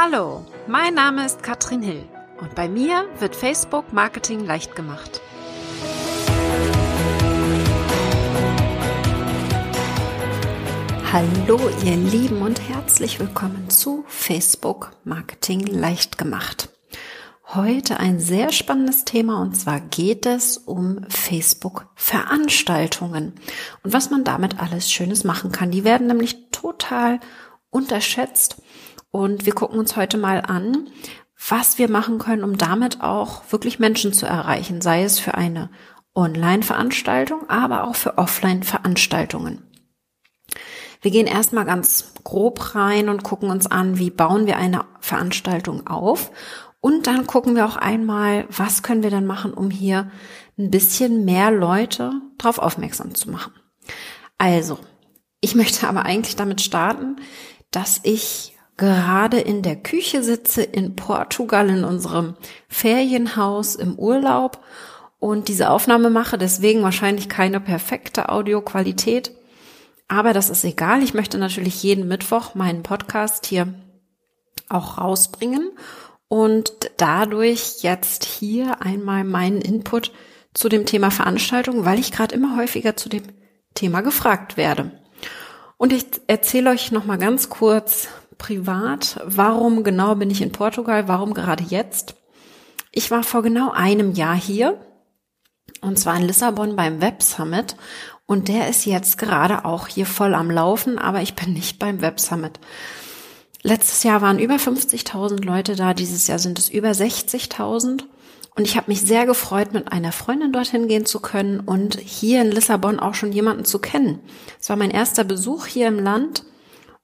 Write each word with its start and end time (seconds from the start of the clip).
Hallo, 0.00 0.46
mein 0.68 0.94
Name 0.94 1.26
ist 1.26 1.42
Katrin 1.42 1.82
Hill 1.82 2.04
und 2.40 2.54
bei 2.54 2.68
mir 2.68 3.06
wird 3.18 3.34
Facebook 3.34 3.92
Marketing 3.92 4.44
leicht 4.44 4.76
gemacht. 4.76 5.20
Hallo 11.12 11.58
ihr 11.84 11.96
Lieben 11.96 12.42
und 12.42 12.60
herzlich 12.68 13.18
willkommen 13.18 13.70
zu 13.70 14.04
Facebook 14.06 14.92
Marketing 15.02 15.66
leicht 15.66 16.16
gemacht. 16.16 16.68
Heute 17.48 17.98
ein 17.98 18.20
sehr 18.20 18.52
spannendes 18.52 19.04
Thema 19.04 19.42
und 19.42 19.56
zwar 19.56 19.80
geht 19.80 20.26
es 20.26 20.58
um 20.58 21.00
Facebook 21.08 21.88
Veranstaltungen 21.96 23.32
und 23.82 23.92
was 23.92 24.10
man 24.10 24.22
damit 24.22 24.60
alles 24.60 24.92
Schönes 24.92 25.24
machen 25.24 25.50
kann. 25.50 25.72
Die 25.72 25.82
werden 25.82 26.06
nämlich 26.06 26.50
total 26.52 27.18
unterschätzt 27.70 28.62
und 29.10 29.46
wir 29.46 29.54
gucken 29.54 29.78
uns 29.78 29.96
heute 29.96 30.18
mal 30.18 30.40
an, 30.40 30.88
was 31.48 31.78
wir 31.78 31.90
machen 31.90 32.18
können, 32.18 32.44
um 32.44 32.58
damit 32.58 33.00
auch 33.00 33.42
wirklich 33.50 33.78
Menschen 33.78 34.12
zu 34.12 34.26
erreichen, 34.26 34.80
sei 34.80 35.04
es 35.04 35.18
für 35.18 35.34
eine 35.34 35.70
Online-Veranstaltung, 36.14 37.48
aber 37.48 37.84
auch 37.84 37.94
für 37.94 38.18
Offline-Veranstaltungen. 38.18 39.62
Wir 41.00 41.12
gehen 41.12 41.28
erstmal 41.28 41.64
ganz 41.64 42.12
grob 42.24 42.74
rein 42.74 43.08
und 43.08 43.22
gucken 43.22 43.50
uns 43.50 43.68
an, 43.68 43.98
wie 43.98 44.10
bauen 44.10 44.46
wir 44.46 44.56
eine 44.56 44.84
Veranstaltung 45.00 45.86
auf. 45.86 46.32
Und 46.80 47.06
dann 47.06 47.26
gucken 47.26 47.54
wir 47.54 47.66
auch 47.66 47.76
einmal, 47.76 48.46
was 48.50 48.82
können 48.82 49.04
wir 49.04 49.10
dann 49.10 49.26
machen, 49.26 49.54
um 49.54 49.70
hier 49.70 50.10
ein 50.58 50.70
bisschen 50.70 51.24
mehr 51.24 51.52
Leute 51.52 52.12
darauf 52.36 52.58
aufmerksam 52.58 53.14
zu 53.14 53.30
machen. 53.30 53.52
Also, 54.38 54.78
ich 55.40 55.54
möchte 55.54 55.88
aber 55.88 56.04
eigentlich 56.04 56.34
damit 56.34 56.60
starten, 56.60 57.16
dass 57.70 58.00
ich 58.02 58.57
gerade 58.78 59.40
in 59.40 59.60
der 59.62 59.76
Küche 59.76 60.22
sitze 60.22 60.62
in 60.62 60.96
Portugal 60.96 61.68
in 61.68 61.84
unserem 61.84 62.36
Ferienhaus 62.68 63.74
im 63.74 63.98
Urlaub 63.98 64.64
und 65.18 65.48
diese 65.48 65.68
Aufnahme 65.68 66.08
mache, 66.10 66.38
deswegen 66.38 66.82
wahrscheinlich 66.82 67.28
keine 67.28 67.60
perfekte 67.60 68.30
Audioqualität. 68.30 69.32
Aber 70.06 70.32
das 70.32 70.48
ist 70.48 70.64
egal. 70.64 71.02
Ich 71.02 71.12
möchte 71.12 71.36
natürlich 71.38 71.82
jeden 71.82 72.08
Mittwoch 72.08 72.54
meinen 72.54 72.82
Podcast 72.82 73.44
hier 73.44 73.74
auch 74.70 74.98
rausbringen 74.98 75.72
und 76.28 76.72
dadurch 76.96 77.82
jetzt 77.82 78.24
hier 78.24 78.80
einmal 78.80 79.24
meinen 79.24 79.60
Input 79.60 80.12
zu 80.54 80.68
dem 80.68 80.86
Thema 80.86 81.10
Veranstaltung, 81.10 81.84
weil 81.84 81.98
ich 81.98 82.12
gerade 82.12 82.34
immer 82.34 82.56
häufiger 82.56 82.96
zu 82.96 83.08
dem 83.08 83.24
Thema 83.74 84.02
gefragt 84.02 84.56
werde. 84.56 84.92
Und 85.76 85.92
ich 85.92 86.06
erzähle 86.26 86.70
euch 86.70 86.90
noch 86.90 87.04
mal 87.04 87.18
ganz 87.18 87.48
kurz 87.48 88.08
privat, 88.38 89.20
warum 89.24 89.84
genau 89.84 90.14
bin 90.14 90.30
ich 90.30 90.40
in 90.40 90.52
Portugal, 90.52 91.08
warum 91.08 91.34
gerade 91.34 91.64
jetzt? 91.64 92.14
Ich 92.92 93.10
war 93.10 93.22
vor 93.22 93.42
genau 93.42 93.70
einem 93.70 94.14
Jahr 94.14 94.36
hier 94.36 94.80
und 95.80 95.98
zwar 95.98 96.16
in 96.16 96.22
Lissabon 96.22 96.76
beim 96.76 97.00
Web 97.00 97.22
Summit 97.22 97.76
und 98.26 98.48
der 98.48 98.68
ist 98.68 98.84
jetzt 98.86 99.18
gerade 99.18 99.64
auch 99.64 99.88
hier 99.88 100.06
voll 100.06 100.34
am 100.34 100.50
Laufen, 100.50 100.98
aber 100.98 101.20
ich 101.22 101.34
bin 101.34 101.52
nicht 101.52 101.78
beim 101.78 102.00
Web 102.00 102.20
Summit. 102.20 102.58
Letztes 103.62 104.02
Jahr 104.02 104.22
waren 104.22 104.38
über 104.38 104.56
50.000 104.56 105.44
Leute 105.44 105.74
da, 105.74 105.92
dieses 105.92 106.26
Jahr 106.26 106.38
sind 106.38 106.58
es 106.58 106.68
über 106.68 106.90
60.000. 106.90 108.04
Und 108.54 108.64
ich 108.64 108.76
habe 108.76 108.90
mich 108.90 109.00
sehr 109.00 109.24
gefreut, 109.24 109.72
mit 109.72 109.92
einer 109.92 110.10
Freundin 110.10 110.52
dorthin 110.52 110.88
gehen 110.88 111.06
zu 111.06 111.20
können 111.20 111.60
und 111.60 111.96
hier 112.00 112.42
in 112.42 112.50
Lissabon 112.50 112.98
auch 112.98 113.14
schon 113.14 113.30
jemanden 113.30 113.64
zu 113.64 113.78
kennen. 113.78 114.18
Es 114.60 114.68
war 114.68 114.76
mein 114.76 114.90
erster 114.90 115.22
Besuch 115.22 115.66
hier 115.66 115.86
im 115.86 116.00
Land 116.00 116.44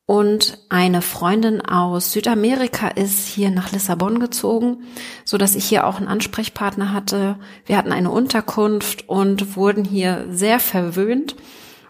und 0.06 0.58
eine 0.68 1.00
Freundin 1.00 1.62
aus 1.62 2.12
Südamerika 2.12 2.88
ist 2.88 3.26
hier 3.26 3.50
nach 3.50 3.72
Lissabon 3.72 4.20
gezogen, 4.20 4.84
so 5.24 5.38
dass 5.38 5.54
ich 5.54 5.64
hier 5.64 5.86
auch 5.86 5.96
einen 5.96 6.08
Ansprechpartner 6.08 6.92
hatte. 6.92 7.38
Wir 7.64 7.78
hatten 7.78 7.92
eine 7.92 8.10
Unterkunft 8.10 9.08
und 9.08 9.56
wurden 9.56 9.84
hier 9.84 10.26
sehr 10.30 10.60
verwöhnt. 10.60 11.36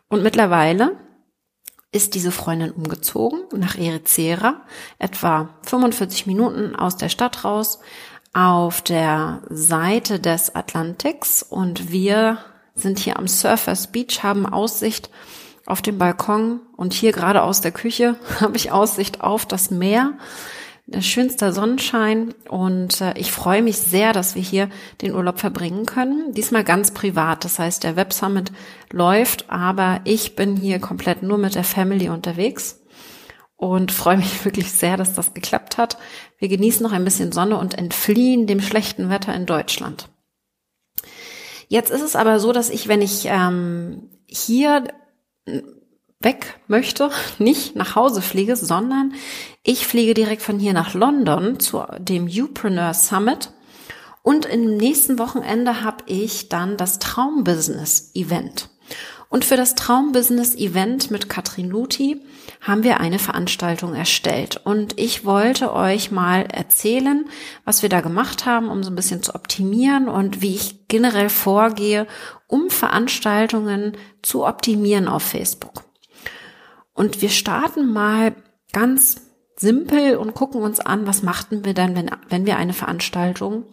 Und 0.09 0.23
mittlerweile 0.23 0.97
ist 1.91 2.15
diese 2.15 2.31
Freundin 2.31 2.71
umgezogen 2.71 3.41
nach 3.53 3.77
Ericeira, 3.77 4.63
etwa 5.01 5.49
45 5.63 6.27
Minuten 6.27 6.77
aus 6.77 6.97
der 6.97 7.09
Stadt 7.09 7.45
raus, 7.45 7.81
auf 8.33 8.81
der 8.81 9.43
Seite 9.51 10.21
des 10.21 10.55
Atlantiks. 10.55 11.43
Und 11.43 11.91
wir 11.91 12.39
sind 12.77 13.01
hier 13.01 13.19
am 13.19 13.27
Surfers 13.27 13.91
Beach, 13.91 14.23
haben 14.23 14.47
Aussicht 14.47 15.11
auf 15.67 15.83
dem 15.83 15.99
Balkon 15.99 16.61
und 16.77 16.93
hier 16.93 17.13
gerade 17.13 17.43
aus 17.43 17.61
der 17.61 17.73
Küche 17.73 18.17
habe 18.41 18.57
ich 18.57 18.73
Aussicht 18.73 19.21
auf 19.21 19.47
das 19.47 19.71
Meer. 19.71 20.15
Schönster 21.01 21.55
Sonnenschein 21.55 22.35
und 22.51 23.01
äh, 23.01 23.15
ich 23.17 23.33
freue 23.33 23.63
mich 23.63 23.79
sehr, 23.79 24.13
dass 24.13 24.35
wir 24.35 24.43
hier 24.43 24.69
den 25.01 25.15
Urlaub 25.15 25.39
verbringen 25.39 25.87
können. 25.87 26.35
Diesmal 26.35 26.63
ganz 26.63 26.91
privat, 26.91 27.43
das 27.47 27.59
heißt, 27.59 27.85
der 27.85 27.97
Web 27.97 28.13
Summit 28.13 28.53
läuft, 28.93 29.49
aber 29.49 30.03
ich 30.05 30.37
bin 30.37 30.57
hier 30.57 30.81
komplett 30.81 31.23
nur 31.23 31.39
mit 31.39 31.55
der 31.55 31.65
Family 31.65 32.11
unterwegs 32.11 32.83
und 33.57 33.93
freue 33.93 34.19
mich 34.19 34.45
wirklich 34.45 34.73
sehr, 34.73 34.99
dass 34.99 35.15
das 35.15 35.33
geklappt 35.33 35.79
hat. 35.79 35.97
Wir 36.39 36.49
genießen 36.49 36.83
noch 36.83 36.93
ein 36.93 37.05
bisschen 37.05 37.33
Sonne 37.33 37.57
und 37.57 37.79
entfliehen 37.79 38.47
dem 38.47 38.61
schlechten 38.61 39.09
Wetter 39.09 39.35
in 39.35 39.47
Deutschland. 39.47 40.11
Jetzt 41.69 41.91
ist 41.91 42.03
es 42.03 42.15
aber 42.15 42.41
so, 42.41 42.53
dass 42.53 42.69
ich, 42.69 42.89
wenn 42.89 43.01
ich 43.01 43.25
ähm, 43.25 44.11
hier 44.27 44.85
weg 46.21 46.59
möchte, 46.69 47.11
nicht 47.39 47.77
nach 47.77 47.97
Hause 47.97 48.23
fliege, 48.23 48.57
sondern 48.57 49.15
ich 49.63 49.87
fliege 49.87 50.15
direkt 50.15 50.43
von 50.43 50.59
hier 50.59 50.73
nach 50.73 50.95
London 50.95 51.61
zu 51.61 51.85
dem 51.99 52.27
Upreneur 52.27 52.95
Summit. 52.95 53.51
Und 54.23 54.47
im 54.47 54.77
nächsten 54.77 55.19
Wochenende 55.19 55.83
habe 55.83 56.05
ich 56.07 56.49
dann 56.49 56.79
das 56.79 56.99
Traumbusiness 56.99 58.11
Event. 58.15 58.71
Und 59.29 59.45
für 59.45 59.57
das 59.57 59.75
Traumbusiness 59.75 60.55
Event 60.55 61.11
mit 61.11 61.29
Katrin 61.29 61.69
Luthi 61.69 62.23
haben 62.61 62.85
wir 62.85 63.01
eine 63.01 63.19
Veranstaltung 63.19 63.95
erstellt. 63.95 64.61
Und 64.65 64.99
ich 64.99 65.25
wollte 65.25 65.73
euch 65.73 66.11
mal 66.11 66.43
erzählen, 66.43 67.27
was 67.65 67.83
wir 67.83 67.89
da 67.89 68.01
gemacht 68.01 68.47
haben, 68.47 68.69
um 68.69 68.83
so 68.83 68.91
ein 68.91 68.97
bisschen 68.97 69.23
zu 69.23 69.35
optimieren 69.35 70.09
und 70.09 70.41
wie 70.41 70.55
ich 70.55 70.87
generell 70.89 71.29
vorgehe, 71.29 72.07
um 72.47 72.71
Veranstaltungen 72.71 73.97
zu 74.23 74.47
optimieren 74.47 75.09
auf 75.09 75.23
Facebook. 75.23 75.85
Und 76.93 77.23
wir 77.23 77.31
starten 77.31 77.93
mal 77.93 78.35
ganz 78.73 79.23
simpel 79.57 80.17
und 80.17 80.35
gucken 80.35 80.63
uns 80.63 80.81
an, 80.81 81.07
was 81.07 81.23
machten 81.23 81.65
wir 81.65 81.75
dann, 81.75 81.97
wenn, 81.97 82.11
wenn 82.29 82.47
wir 82.47 82.57
eine 82.57 82.73
Veranstaltung 82.73 83.65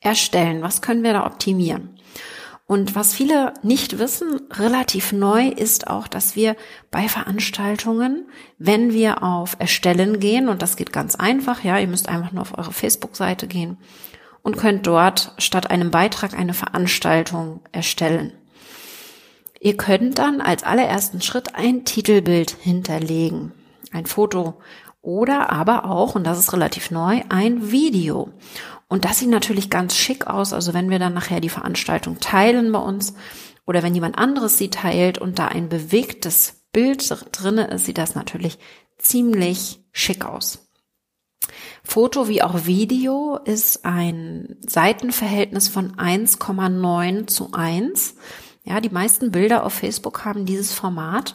erstellen? 0.00 0.62
Was 0.62 0.82
können 0.82 1.02
wir 1.02 1.12
da 1.12 1.26
optimieren? 1.26 1.98
Und 2.66 2.94
was 2.94 3.12
viele 3.12 3.54
nicht 3.62 3.98
wissen, 3.98 4.40
relativ 4.50 5.12
neu 5.12 5.48
ist 5.48 5.88
auch, 5.88 6.06
dass 6.06 6.36
wir 6.36 6.56
bei 6.90 7.08
Veranstaltungen, 7.08 8.28
wenn 8.58 8.92
wir 8.92 9.22
auf 9.22 9.56
Erstellen 9.58 10.20
gehen, 10.20 10.48
und 10.48 10.62
das 10.62 10.76
geht 10.76 10.92
ganz 10.92 11.16
einfach, 11.16 11.64
ja, 11.64 11.78
ihr 11.78 11.88
müsst 11.88 12.08
einfach 12.08 12.32
nur 12.32 12.42
auf 12.42 12.56
eure 12.56 12.72
Facebook-Seite 12.72 13.46
gehen 13.46 13.78
und 14.42 14.56
könnt 14.56 14.86
dort 14.86 15.34
statt 15.38 15.70
einem 15.70 15.90
Beitrag 15.90 16.38
eine 16.38 16.54
Veranstaltung 16.54 17.60
erstellen. 17.72 18.32
Ihr 19.60 19.76
könnt 19.76 20.18
dann 20.18 20.40
als 20.40 20.64
allerersten 20.64 21.20
Schritt 21.20 21.54
ein 21.54 21.84
Titelbild 21.84 22.50
hinterlegen, 22.60 23.52
ein 23.92 24.06
Foto 24.06 24.54
oder 25.02 25.50
aber 25.50 25.84
auch, 25.84 26.14
und 26.14 26.24
das 26.24 26.38
ist 26.38 26.52
relativ 26.52 26.90
neu, 26.90 27.22
ein 27.28 27.70
Video. 27.70 28.30
Und 28.92 29.06
das 29.06 29.20
sieht 29.20 29.30
natürlich 29.30 29.70
ganz 29.70 29.96
schick 29.96 30.26
aus. 30.26 30.52
Also 30.52 30.74
wenn 30.74 30.90
wir 30.90 30.98
dann 30.98 31.14
nachher 31.14 31.40
die 31.40 31.48
Veranstaltung 31.48 32.20
teilen 32.20 32.72
bei 32.72 32.78
uns 32.78 33.14
oder 33.64 33.82
wenn 33.82 33.94
jemand 33.94 34.18
anderes 34.18 34.58
sie 34.58 34.68
teilt 34.68 35.16
und 35.16 35.38
da 35.38 35.48
ein 35.48 35.70
bewegtes 35.70 36.66
Bild 36.72 37.02
drinne 37.32 37.68
ist, 37.68 37.86
sieht 37.86 37.96
das 37.96 38.14
natürlich 38.14 38.58
ziemlich 38.98 39.80
schick 39.92 40.26
aus. 40.26 40.68
Foto 41.82 42.28
wie 42.28 42.42
auch 42.42 42.66
Video 42.66 43.38
ist 43.42 43.86
ein 43.86 44.58
Seitenverhältnis 44.60 45.68
von 45.68 45.96
1,9 45.96 47.26
zu 47.28 47.50
1. 47.52 48.16
Ja, 48.64 48.80
die 48.80 48.90
meisten 48.90 49.32
Bilder 49.32 49.64
auf 49.64 49.72
Facebook 49.72 50.24
haben 50.24 50.46
dieses 50.46 50.72
Format. 50.72 51.34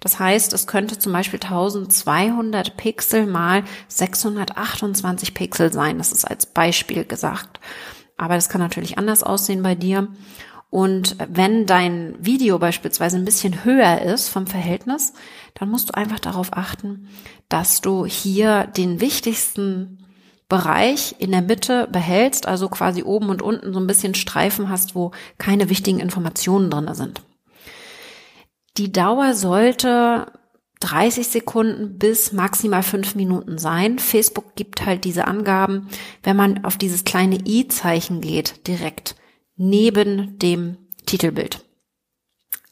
Das 0.00 0.18
heißt, 0.18 0.54
es 0.54 0.66
könnte 0.66 0.98
zum 0.98 1.12
Beispiel 1.12 1.38
1200 1.38 2.76
Pixel 2.78 3.26
mal 3.26 3.64
628 3.88 5.34
Pixel 5.34 5.70
sein. 5.72 5.98
Das 5.98 6.12
ist 6.12 6.24
als 6.24 6.46
Beispiel 6.46 7.04
gesagt. 7.04 7.60
Aber 8.16 8.34
das 8.36 8.48
kann 8.48 8.60
natürlich 8.60 8.96
anders 8.96 9.22
aussehen 9.22 9.62
bei 9.62 9.74
dir. 9.74 10.08
Und 10.70 11.16
wenn 11.28 11.66
dein 11.66 12.14
Video 12.18 12.58
beispielsweise 12.58 13.18
ein 13.18 13.26
bisschen 13.26 13.64
höher 13.64 14.00
ist 14.00 14.30
vom 14.30 14.46
Verhältnis, 14.46 15.12
dann 15.52 15.68
musst 15.68 15.90
du 15.90 15.94
einfach 15.94 16.20
darauf 16.20 16.54
achten, 16.56 17.08
dass 17.50 17.82
du 17.82 18.06
hier 18.06 18.66
den 18.68 18.98
wichtigsten 19.02 19.98
Bereich 20.52 21.14
in 21.18 21.30
der 21.30 21.40
Mitte 21.40 21.88
behältst, 21.90 22.46
also 22.46 22.68
quasi 22.68 23.02
oben 23.02 23.30
und 23.30 23.40
unten 23.40 23.72
so 23.72 23.80
ein 23.80 23.86
bisschen 23.86 24.14
Streifen 24.14 24.68
hast, 24.68 24.94
wo 24.94 25.12
keine 25.38 25.70
wichtigen 25.70 25.98
Informationen 25.98 26.68
drin 26.68 26.92
sind. 26.92 27.22
Die 28.76 28.92
Dauer 28.92 29.32
sollte 29.32 30.26
30 30.80 31.26
Sekunden 31.26 31.96
bis 31.96 32.34
maximal 32.34 32.82
fünf 32.82 33.14
Minuten 33.14 33.56
sein. 33.56 33.98
Facebook 33.98 34.54
gibt 34.54 34.84
halt 34.84 35.04
diese 35.04 35.26
Angaben, 35.26 35.88
wenn 36.22 36.36
man 36.36 36.66
auf 36.66 36.76
dieses 36.76 37.04
kleine 37.04 37.38
i-Zeichen 37.46 38.20
geht, 38.20 38.66
direkt 38.66 39.16
neben 39.56 40.38
dem 40.38 40.76
Titelbild. 41.06 41.64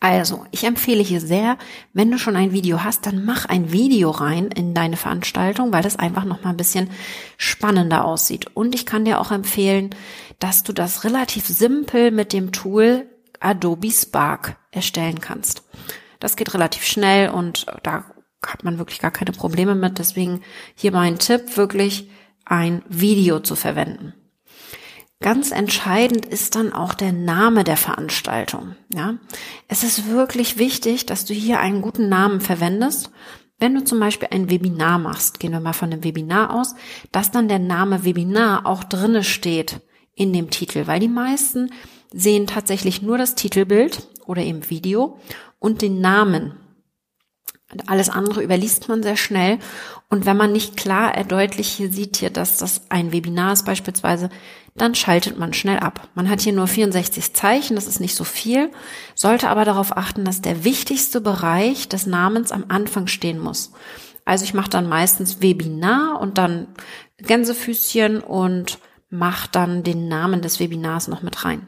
Also, 0.03 0.47
ich 0.51 0.65
empfehle 0.65 1.03
hier 1.03 1.21
sehr, 1.21 1.59
wenn 1.93 2.11
du 2.11 2.19
schon 2.19 2.35
ein 2.35 2.53
Video 2.53 2.83
hast, 2.83 3.05
dann 3.05 3.23
mach 3.27 3.45
ein 3.45 3.71
Video 3.71 4.11
rein 4.11 4.47
in 4.47 4.73
deine 4.73 4.97
Veranstaltung, 4.97 5.75
weil 5.75 5.83
das 5.83 5.97
einfach 5.97 6.25
noch 6.25 6.43
mal 6.43 6.51
ein 6.51 6.57
bisschen 6.57 6.89
spannender 7.37 8.07
aussieht. 8.07 8.47
Und 8.57 8.75
ich 8.75 8.87
kann 8.87 9.05
dir 9.05 9.21
auch 9.21 9.31
empfehlen, 9.31 9.91
dass 10.39 10.63
du 10.63 10.73
das 10.73 11.05
relativ 11.05 11.47
simpel 11.47 12.13
mit 12.13 12.33
dem 12.33 12.51
Tool 12.51 13.11
Adobe 13.41 13.91
Spark 13.91 14.57
erstellen 14.71 15.21
kannst. 15.21 15.65
Das 16.19 16.37
geht 16.37 16.55
relativ 16.55 16.85
schnell 16.85 17.29
und 17.29 17.67
da 17.83 18.05
hat 18.45 18.65
man 18.65 18.79
wirklich 18.79 19.01
gar 19.01 19.11
keine 19.11 19.33
Probleme 19.33 19.75
mit. 19.75 19.99
Deswegen 19.99 20.41
hier 20.75 20.93
mein 20.93 21.19
Tipp, 21.19 21.59
wirklich 21.59 22.11
ein 22.47 22.83
Video 22.89 23.41
zu 23.41 23.55
verwenden. 23.55 24.15
Ganz 25.23 25.51
entscheidend 25.51 26.25
ist 26.25 26.55
dann 26.55 26.73
auch 26.73 26.95
der 26.95 27.13
Name 27.13 27.63
der 27.63 27.77
Veranstaltung. 27.77 28.75
Ja, 28.93 29.17
es 29.69 29.85
ist 29.85 30.09
wirklich 30.09 30.57
wichtig, 30.57 31.05
dass 31.05 31.27
du 31.27 31.35
hier 31.35 31.61
einen 31.61 31.83
guten 31.83 32.09
Namen 32.09 32.41
verwendest. 32.41 33.11
Wenn 33.59 33.75
du 33.75 33.85
zum 33.85 34.01
Beispiel 34.01 34.29
ein 34.31 34.49
Webinar 34.49 34.99
machst, 34.99 35.39
gehen 35.39 35.53
wir 35.53 35.61
mal 35.61 35.75
von 35.75 35.93
einem 35.93 36.03
Webinar 36.03 36.55
aus, 36.55 36.75
dass 37.13 37.31
dann 37.31 37.49
der 37.49 37.59
Name 37.59 38.05
Webinar 38.05 38.65
auch 38.65 38.83
drinne 38.83 39.23
steht 39.23 39.81
in 40.15 40.33
dem 40.33 40.49
Titel, 40.49 40.87
weil 40.87 41.01
die 41.01 41.09
meisten 41.09 41.71
sehen 42.11 42.47
tatsächlich 42.47 43.03
nur 43.03 43.19
das 43.19 43.35
Titelbild 43.35 44.09
oder 44.25 44.43
eben 44.43 44.71
Video 44.71 45.19
und 45.59 45.83
den 45.83 46.01
Namen. 46.01 46.55
Alles 47.87 48.09
andere 48.09 48.43
überliest 48.43 48.89
man 48.89 49.03
sehr 49.03 49.17
schnell. 49.17 49.59
Und 50.11 50.27
wenn 50.27 50.37
man 50.37 50.51
nicht 50.51 50.77
klar 50.77 51.15
erdeutlich 51.15 51.69
hier 51.69 51.93
sieht 51.93 52.17
hier, 52.17 52.31
dass 52.31 52.57
das 52.57 52.83
ein 52.91 53.13
Webinar 53.13 53.53
ist 53.53 53.65
beispielsweise, 53.65 54.29
dann 54.75 54.97
schaltet 54.97 55.39
man 55.39 55.53
schnell 55.53 55.79
ab. 55.79 56.09
Man 56.15 56.29
hat 56.29 56.41
hier 56.41 56.53
nur 56.53 56.67
64 56.67 57.33
Zeichen, 57.33 57.77
das 57.77 57.87
ist 57.87 58.01
nicht 58.01 58.17
so 58.17 58.25
viel, 58.25 58.73
sollte 59.15 59.49
aber 59.49 59.65
darauf 59.65 59.97
achten, 59.97 60.25
dass 60.25 60.43
der 60.43 60.65
wichtigste 60.65 61.21
Bereich 61.21 61.89
des 61.89 62.07
Namens 62.07 62.51
am 62.51 62.65
Anfang 62.69 63.07
stehen 63.07 63.39
muss. 63.39 63.73
Also 64.25 64.45
ich 64.45 64.53
mache 64.53 64.71
dann 64.71 64.89
meistens 64.89 65.41
Webinar 65.43 66.21
und 66.21 66.39
dann 66.39 66.69
Gänsefüßchen 67.19 68.21
und 68.21 68.79
mache 69.11 69.49
dann 69.53 69.85
den 69.85 70.09
Namen 70.09 70.43
des 70.43 70.59
Webinars 70.59 71.07
noch 71.07 71.23
mit 71.23 71.45
rein. 71.45 71.67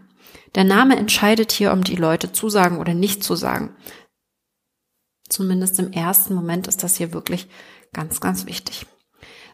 Der 0.56 0.64
Name 0.64 0.96
entscheidet 0.96 1.52
hier, 1.52 1.72
um 1.72 1.84
die 1.84 1.96
Leute 1.96 2.32
zusagen 2.32 2.78
oder 2.78 2.94
nicht 2.94 3.22
zu 3.22 3.36
sagen. 3.36 3.76
Zumindest 5.28 5.78
im 5.78 5.92
ersten 5.92 6.34
Moment 6.34 6.66
ist 6.66 6.82
das 6.82 6.96
hier 6.96 7.12
wirklich 7.12 7.48
ganz, 7.92 8.20
ganz 8.20 8.46
wichtig. 8.46 8.86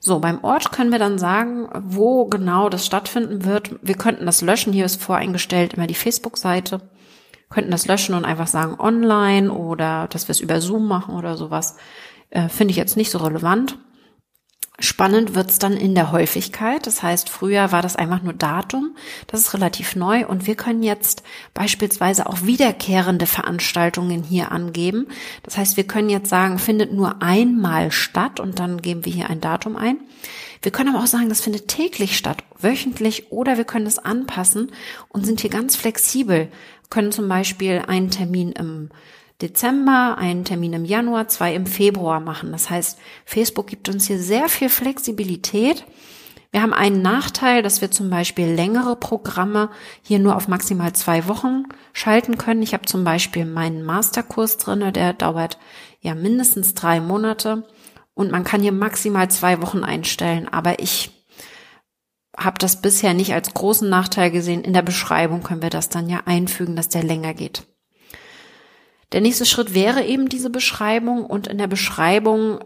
So, 0.00 0.20
beim 0.20 0.42
Ort 0.44 0.70
können 0.72 0.92
wir 0.92 0.98
dann 0.98 1.18
sagen, 1.18 1.68
wo 1.82 2.26
genau 2.26 2.68
das 2.68 2.86
stattfinden 2.86 3.44
wird. 3.44 3.76
Wir 3.82 3.96
könnten 3.96 4.26
das 4.26 4.42
löschen. 4.42 4.72
Hier 4.72 4.84
ist 4.84 5.02
voreingestellt 5.02 5.74
immer 5.74 5.86
die 5.86 5.94
Facebook-Seite. 5.94 6.80
Könnten 7.50 7.70
das 7.70 7.86
löschen 7.86 8.14
und 8.14 8.24
einfach 8.24 8.46
sagen 8.46 8.78
online 8.78 9.50
oder 9.50 10.06
dass 10.08 10.28
wir 10.28 10.32
es 10.32 10.40
über 10.40 10.60
Zoom 10.60 10.86
machen 10.86 11.14
oder 11.14 11.36
sowas. 11.36 11.76
Äh, 12.30 12.48
Finde 12.48 12.70
ich 12.72 12.76
jetzt 12.76 12.96
nicht 12.96 13.10
so 13.10 13.18
relevant. 13.18 13.78
Spannend 14.80 15.34
wird's 15.34 15.58
dann 15.58 15.76
in 15.76 15.96
der 15.96 16.12
Häufigkeit. 16.12 16.86
Das 16.86 17.02
heißt, 17.02 17.28
früher 17.28 17.72
war 17.72 17.82
das 17.82 17.96
einfach 17.96 18.22
nur 18.22 18.32
Datum. 18.32 18.94
Das 19.26 19.40
ist 19.40 19.52
relativ 19.52 19.96
neu 19.96 20.24
und 20.24 20.46
wir 20.46 20.54
können 20.54 20.84
jetzt 20.84 21.24
beispielsweise 21.52 22.26
auch 22.26 22.42
wiederkehrende 22.42 23.26
Veranstaltungen 23.26 24.22
hier 24.22 24.52
angeben. 24.52 25.08
Das 25.42 25.58
heißt, 25.58 25.76
wir 25.76 25.84
können 25.84 26.10
jetzt 26.10 26.28
sagen, 26.28 26.60
findet 26.60 26.92
nur 26.92 27.22
einmal 27.22 27.90
statt 27.90 28.38
und 28.38 28.60
dann 28.60 28.80
geben 28.80 29.04
wir 29.04 29.12
hier 29.12 29.30
ein 29.30 29.40
Datum 29.40 29.76
ein. 29.76 29.98
Wir 30.62 30.70
können 30.70 30.94
aber 30.94 31.02
auch 31.02 31.08
sagen, 31.08 31.28
das 31.28 31.40
findet 31.40 31.66
täglich 31.66 32.16
statt, 32.16 32.44
wöchentlich 32.60 33.32
oder 33.32 33.56
wir 33.56 33.64
können 33.64 33.86
es 33.86 33.98
anpassen 33.98 34.70
und 35.08 35.26
sind 35.26 35.40
hier 35.40 35.50
ganz 35.50 35.74
flexibel. 35.74 36.48
Wir 36.48 36.88
können 36.88 37.10
zum 37.10 37.28
Beispiel 37.28 37.82
einen 37.88 38.10
Termin 38.10 38.52
im 38.52 38.90
Dezember, 39.40 40.16
einen 40.18 40.44
Termin 40.44 40.72
im 40.72 40.84
Januar, 40.84 41.28
zwei 41.28 41.54
im 41.54 41.66
Februar 41.66 42.20
machen. 42.20 42.50
Das 42.50 42.70
heißt, 42.70 42.98
Facebook 43.24 43.68
gibt 43.68 43.88
uns 43.88 44.06
hier 44.06 44.18
sehr 44.18 44.48
viel 44.48 44.68
Flexibilität. 44.68 45.84
Wir 46.50 46.62
haben 46.62 46.72
einen 46.72 47.02
Nachteil, 47.02 47.62
dass 47.62 47.80
wir 47.80 47.90
zum 47.90 48.08
Beispiel 48.10 48.46
längere 48.46 48.96
Programme 48.96 49.70
hier 50.02 50.18
nur 50.18 50.34
auf 50.34 50.48
maximal 50.48 50.92
zwei 50.94 51.28
Wochen 51.28 51.64
schalten 51.92 52.38
können. 52.38 52.62
Ich 52.62 52.72
habe 52.72 52.86
zum 52.86 53.04
Beispiel 53.04 53.44
meinen 53.44 53.84
Masterkurs 53.84 54.56
drinne, 54.56 54.90
der 54.90 55.12
dauert 55.12 55.58
ja 56.00 56.14
mindestens 56.14 56.74
drei 56.74 57.00
Monate 57.00 57.68
und 58.14 58.32
man 58.32 58.44
kann 58.44 58.62
hier 58.62 58.72
maximal 58.72 59.30
zwei 59.30 59.60
Wochen 59.62 59.84
einstellen. 59.84 60.48
Aber 60.48 60.80
ich 60.80 61.10
habe 62.36 62.58
das 62.58 62.80
bisher 62.80 63.14
nicht 63.14 63.34
als 63.34 63.52
großen 63.52 63.88
Nachteil 63.88 64.30
gesehen. 64.30 64.64
In 64.64 64.72
der 64.72 64.82
Beschreibung 64.82 65.42
können 65.42 65.62
wir 65.62 65.70
das 65.70 65.90
dann 65.90 66.08
ja 66.08 66.22
einfügen, 66.24 66.76
dass 66.76 66.88
der 66.88 67.02
länger 67.02 67.34
geht. 67.34 67.66
Der 69.12 69.22
nächste 69.22 69.46
Schritt 69.46 69.72
wäre 69.72 70.04
eben 70.04 70.28
diese 70.28 70.50
Beschreibung 70.50 71.24
und 71.24 71.46
in 71.46 71.56
der 71.56 71.66
Beschreibung 71.66 72.60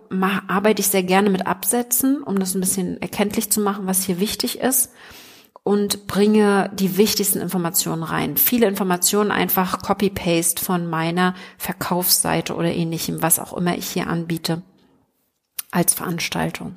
arbeite 0.48 0.80
ich 0.80 0.88
sehr 0.88 1.04
gerne 1.04 1.30
mit 1.30 1.46
Absätzen, 1.46 2.22
um 2.22 2.38
das 2.38 2.54
ein 2.54 2.60
bisschen 2.60 3.00
erkenntlich 3.00 3.50
zu 3.50 3.60
machen, 3.60 3.86
was 3.86 4.04
hier 4.04 4.18
wichtig 4.18 4.58
ist 4.58 4.90
und 5.62 6.08
bringe 6.08 6.70
die 6.74 6.96
wichtigsten 6.96 7.40
Informationen 7.40 8.02
rein. 8.02 8.36
Viele 8.36 8.66
Informationen 8.66 9.30
einfach 9.30 9.80
Copy-Paste 9.82 10.62
von 10.62 10.90
meiner 10.90 11.34
Verkaufsseite 11.58 12.56
oder 12.56 12.72
ähnlichem, 12.72 13.22
was 13.22 13.38
auch 13.38 13.56
immer 13.56 13.78
ich 13.78 13.88
hier 13.88 14.08
anbiete 14.08 14.62
als 15.70 15.94
Veranstaltung. 15.94 16.74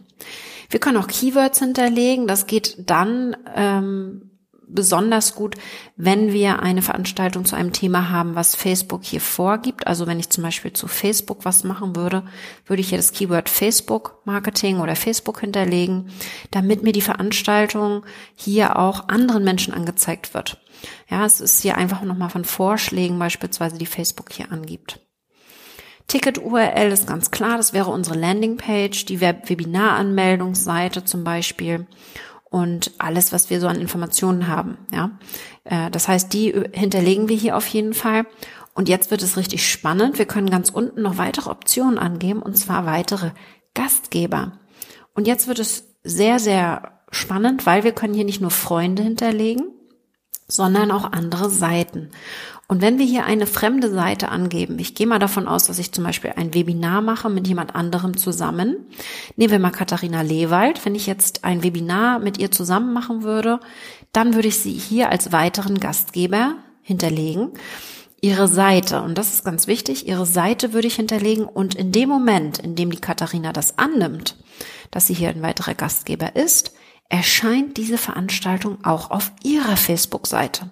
Wir 0.69 0.79
können 0.79 0.97
auch 0.97 1.07
Keywords 1.07 1.59
hinterlegen. 1.59 2.27
Das 2.27 2.45
geht 2.45 2.89
dann 2.89 3.35
ähm, 3.56 4.31
besonders 4.67 5.35
gut, 5.35 5.56
wenn 5.95 6.33
wir 6.33 6.59
eine 6.59 6.81
Veranstaltung 6.81 7.45
zu 7.45 7.56
einem 7.56 7.73
Thema 7.73 8.09
haben, 8.09 8.35
was 8.35 8.56
Facebook 8.56 9.03
hier 9.03 9.21
vorgibt. 9.21 9.88
Also 9.88 10.07
wenn 10.07 10.19
ich 10.19 10.29
zum 10.29 10.44
Beispiel 10.44 10.73
zu 10.73 10.88
Facebook 10.88 11.45
was 11.45 11.63
machen 11.63 11.95
würde, 11.95 12.23
würde 12.65 12.81
ich 12.81 12.89
hier 12.89 12.97
das 12.97 13.12
Keyword 13.12 13.50
Facebook 13.50 14.21
Marketing 14.25 14.79
oder 14.79 14.95
Facebook 14.95 15.39
hinterlegen, 15.39 16.09
damit 16.51 16.83
mir 16.83 16.94
die 16.94 17.01
Veranstaltung 17.01 18.06
hier 18.35 18.77
auch 18.77 19.07
anderen 19.07 19.44
Menschen 19.44 19.73
angezeigt 19.73 20.33
wird. 20.33 20.62
Ja, 21.09 21.25
es 21.25 21.41
ist 21.41 21.62
hier 21.62 21.77
einfach 21.77 22.01
nochmal 22.01 22.29
von 22.29 22.45
Vorschlägen 22.45 23.17
beispielsweise, 23.19 23.77
die 23.77 23.85
Facebook 23.85 24.31
hier 24.31 24.51
angibt. 24.51 25.00
Ticket-URL 26.07 26.91
ist 26.91 27.07
ganz 27.07 27.31
klar, 27.31 27.57
das 27.57 27.73
wäre 27.73 27.89
unsere 27.89 28.17
Landingpage, 28.17 29.06
die 29.06 29.21
Webinaranmeldungsseite 29.21 31.03
zum 31.03 31.23
Beispiel 31.23 31.88
und 32.55 32.93
alles, 33.00 33.33
was 33.33 33.50
wir 33.50 33.59
so 33.59 33.67
an 33.67 33.81
Informationen 33.81 34.47
haben. 34.47 34.77
Ja, 34.89 35.12
äh, 35.65 35.91
das 35.91 36.07
heißt, 36.07 36.31
die 36.31 36.53
hinterlegen 36.71 37.27
wir 37.27 37.35
hier 37.35 37.57
auf 37.57 37.67
jeden 37.67 37.93
Fall. 37.93 38.25
Und 38.74 38.88
jetzt 38.88 39.12
wird 39.12 39.21
es 39.21 39.35
richtig 39.35 39.69
spannend. 39.69 40.19
Wir 40.19 40.25
können 40.25 40.50
ganz 40.50 40.69
unten 40.69 41.01
noch 41.01 41.17
weitere 41.17 41.50
Optionen 41.50 42.00
angeben 42.00 42.41
und 42.41 42.57
zwar 42.57 42.85
weitere 42.85 43.31
Gastgeber. 43.74 44.53
Und 45.13 45.27
jetzt 45.27 45.50
wird 45.50 45.59
es 45.59 45.97
sehr, 46.05 46.39
sehr 46.39 47.01
spannend, 47.12 47.65
weil 47.65 47.83
wir 47.83 47.91
können 47.91 48.13
hier 48.13 48.24
nicht 48.24 48.39
nur 48.39 48.51
Freunde 48.51 49.03
hinterlegen, 49.03 49.74
sondern 50.47 50.91
auch 50.91 51.11
andere 51.11 51.49
Seiten. 51.49 52.09
Und 52.67 52.81
wenn 52.81 52.97
wir 52.97 53.05
hier 53.05 53.25
eine 53.25 53.45
fremde 53.45 53.91
Seite 53.91 54.29
angeben, 54.29 54.79
ich 54.79 54.95
gehe 54.95 55.05
mal 55.05 55.19
davon 55.19 55.47
aus, 55.47 55.65
dass 55.65 55.77
ich 55.77 55.91
zum 55.91 56.03
Beispiel 56.03 56.33
ein 56.35 56.53
Webinar 56.55 57.01
mache 57.01 57.29
mit 57.29 57.47
jemand 57.47 57.75
anderem 57.75 58.17
zusammen. 58.17 58.77
Nehmen 59.35 59.51
wir 59.51 59.59
mal 59.59 59.71
Katharina 59.71 60.21
Lewald. 60.21 60.83
Wenn 60.83 60.95
ich 60.95 61.05
jetzt 61.05 61.43
ein 61.43 61.61
Webinar 61.61 62.19
mit 62.19 62.39
ihr 62.39 62.51
zusammen 62.51 62.91
machen 62.91 63.21
würde, 63.21 63.59
dann 64.13 64.33
würde 64.33 64.47
ich 64.47 64.57
sie 64.57 64.73
hier 64.73 65.09
als 65.09 65.31
weiteren 65.31 65.79
Gastgeber 65.79 66.55
hinterlegen. 66.81 67.51
Ihre 68.21 68.47
Seite, 68.47 69.03
und 69.03 69.17
das 69.17 69.33
ist 69.33 69.45
ganz 69.45 69.67
wichtig, 69.67 70.07
ihre 70.07 70.25
Seite 70.25 70.73
würde 70.73 70.87
ich 70.87 70.95
hinterlegen 70.95 71.45
und 71.45 71.75
in 71.75 71.91
dem 71.91 72.09
Moment, 72.09 72.57
in 72.57 72.75
dem 72.75 72.89
die 72.89 73.01
Katharina 73.01 73.53
das 73.53 73.77
annimmt, 73.77 74.35
dass 74.89 75.05
sie 75.05 75.13
hier 75.13 75.29
ein 75.29 75.43
weiterer 75.43 75.75
Gastgeber 75.75 76.35
ist, 76.35 76.75
erscheint 77.09 77.77
diese 77.77 77.97
Veranstaltung 77.97 78.83
auch 78.83 79.12
auf 79.12 79.31
ihrer 79.43 79.77
Facebook-Seite. 79.77 80.69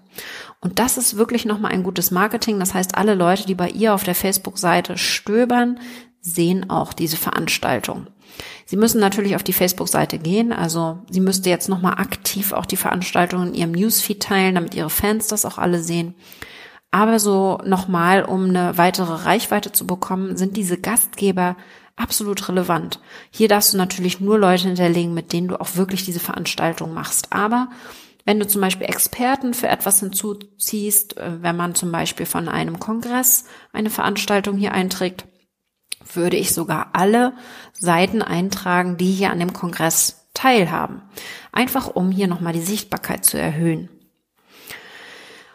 Und 0.62 0.80
das 0.80 0.98
ist 0.98 1.18
wirklich 1.18 1.46
nochmal 1.46 1.72
ein 1.72 1.84
gutes 1.84 2.10
Marketing. 2.12 2.60
Das 2.60 2.74
heißt, 2.74 2.96
alle 2.96 3.16
Leute, 3.16 3.46
die 3.46 3.56
bei 3.56 3.70
ihr 3.70 3.94
auf 3.94 4.04
der 4.04 4.16
Facebook-Seite 4.16 4.98
stöbern, 4.98 5.80
sehen 6.22 6.70
auch 6.70 6.94
diese 6.94 7.18
Veranstaltung. 7.18 8.08
Sie 8.66 8.78
müssen 8.78 9.00
natürlich 9.00 9.36
auf 9.36 9.44
die 9.44 9.54
Facebook-Seite 9.54 10.18
gehen. 10.18 10.54
Also 10.54 11.00
sie 11.10 11.20
müsste 11.20 11.50
jetzt 11.50 11.70
nochmal 11.70 11.96
aktiv 11.96 12.54
auch 12.54 12.66
die 12.66 12.78
Veranstaltung 12.78 13.50
in 13.50 13.54
ihrem 13.54 13.72
Newsfeed 13.74 14.24
teilen, 14.24 14.56
damit 14.56 14.74
ihre 14.74 14.90
Fans 14.90 15.28
das 15.28 15.46
auch 15.46 15.58
alle 15.58 15.84
sehen. 15.84 16.16
Aber 16.90 17.20
so 17.20 17.60
nochmal, 17.66 18.24
um 18.24 18.46
eine 18.46 18.78
weitere 18.78 19.26
Reichweite 19.26 19.72
zu 19.72 19.86
bekommen, 19.86 20.38
sind 20.38 20.56
diese 20.56 20.78
Gastgeber 20.78 21.58
absolut 21.96 22.50
relevant. 22.50 23.00
Hier 23.32 23.48
darfst 23.48 23.74
du 23.74 23.78
natürlich 23.78 24.20
nur 24.20 24.40
Leute 24.40 24.68
hinterlegen, 24.68 25.14
mit 25.14 25.34
denen 25.34 25.48
du 25.48 25.60
auch 25.60 25.76
wirklich 25.76 26.06
diese 26.06 26.20
Veranstaltung 26.20 26.94
machst. 26.94 27.32
Aber 27.32 27.70
wenn 28.26 28.40
du 28.40 28.48
zum 28.48 28.62
Beispiel 28.62 28.88
Experten 28.88 29.54
für 29.54 29.68
etwas 29.68 30.00
hinzuziehst, 30.00 31.18
äh, 31.18 31.42
wenn 31.42 31.56
man 31.56 31.76
zum 31.76 31.92
Beispiel 31.92 32.26
von 32.26 32.48
einem 32.48 32.80
Kongress 32.80 33.46
eine 33.72 33.90
Veranstaltung 33.90 34.58
hier 34.58 34.74
einträgt, 34.74 35.26
würde 36.14 36.38
ich 36.38 36.54
sogar 36.54 36.90
alle 36.94 37.34
Seiten 37.74 38.22
eintragen, 38.22 38.98
die 38.98 39.12
hier 39.12 39.32
an 39.32 39.40
dem 39.40 39.54
Kongress 39.54 40.28
teilhaben. 40.34 41.02
Einfach 41.52 41.88
um 41.88 42.12
hier 42.12 42.28
nochmal 42.28 42.54
die 42.54 42.62
Sichtbarkeit 42.62 43.26
zu 43.26 43.38
erhöhen. 43.38 43.90